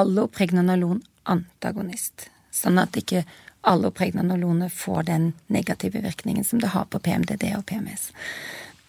[0.00, 2.30] allopregnanolon-antagonist.
[2.52, 3.24] Sånn at ikke
[3.60, 8.12] allopregnanolonet får den negative virkningen som det har på PMDD og PMS.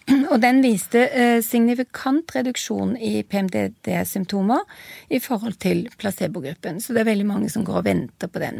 [0.32, 4.60] Og den viste eh, signifikant reduksjon i PMDD-symptomer
[5.14, 6.80] i forhold til placebogruppen.
[6.82, 8.56] Så det er veldig mange som går og venter på den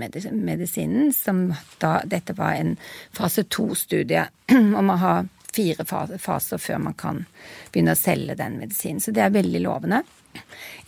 [0.47, 1.37] medisinen, som
[1.83, 2.77] da Dette var en
[3.17, 4.25] fase to-studie
[4.81, 5.15] om å ha
[5.53, 7.25] fire faser før man kan
[7.73, 9.01] begynne å selge den medisinen.
[9.01, 10.03] Så det er veldig lovende.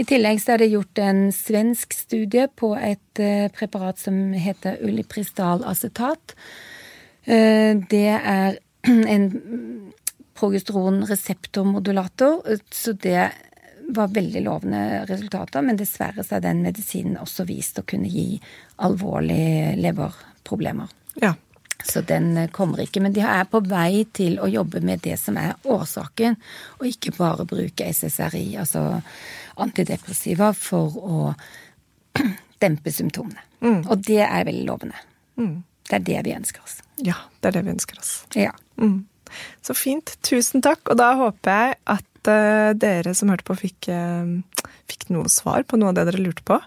[0.01, 4.79] I tillegg så er det gjort en svensk studie på et uh, preparat som heter
[4.85, 6.35] ulipristal-acetat.
[7.29, 8.59] Uh, det er
[9.15, 9.25] en
[10.35, 12.43] progesteronreseptormodulator,
[12.73, 13.31] så det
[13.89, 18.41] var veldig lovende resultater, men dessverre så er den medisinen også vist å kunne gi
[18.83, 20.89] alvorlige leverproblemer.
[21.23, 21.35] Ja.
[21.83, 23.03] Så den eh, kommer ikke.
[23.03, 26.39] Men de er på vei til å jobbe med det som er årsaken,
[26.79, 28.85] og ikke bare bruke SSRI, altså
[29.61, 31.19] antidepressiva, for å
[32.63, 33.43] dempe symptomene.
[33.65, 33.83] Mm.
[33.89, 35.01] Og det er veldig lovende.
[35.41, 35.63] Mm.
[35.85, 36.79] Det er det vi ønsker oss.
[37.05, 38.13] Ja, det er det vi ønsker oss.
[38.39, 38.55] Ja.
[38.81, 39.05] Mm.
[39.65, 40.15] Så fint.
[40.25, 40.85] Tusen takk.
[40.93, 45.67] Og da håper jeg at uh, dere som hørte på, fikk, uh, fikk noe svar
[45.69, 46.61] på noe av det dere lurte på.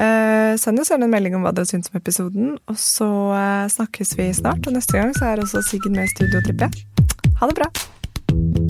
[0.00, 3.68] Uh, send oss gjerne en melding om hva dere syns om episoden, og så uh,
[3.68, 4.64] snakkes vi snart.
[4.64, 7.30] Og neste gang så er også Siggen med i studio, tipper jeg.
[7.40, 8.69] Ha det bra!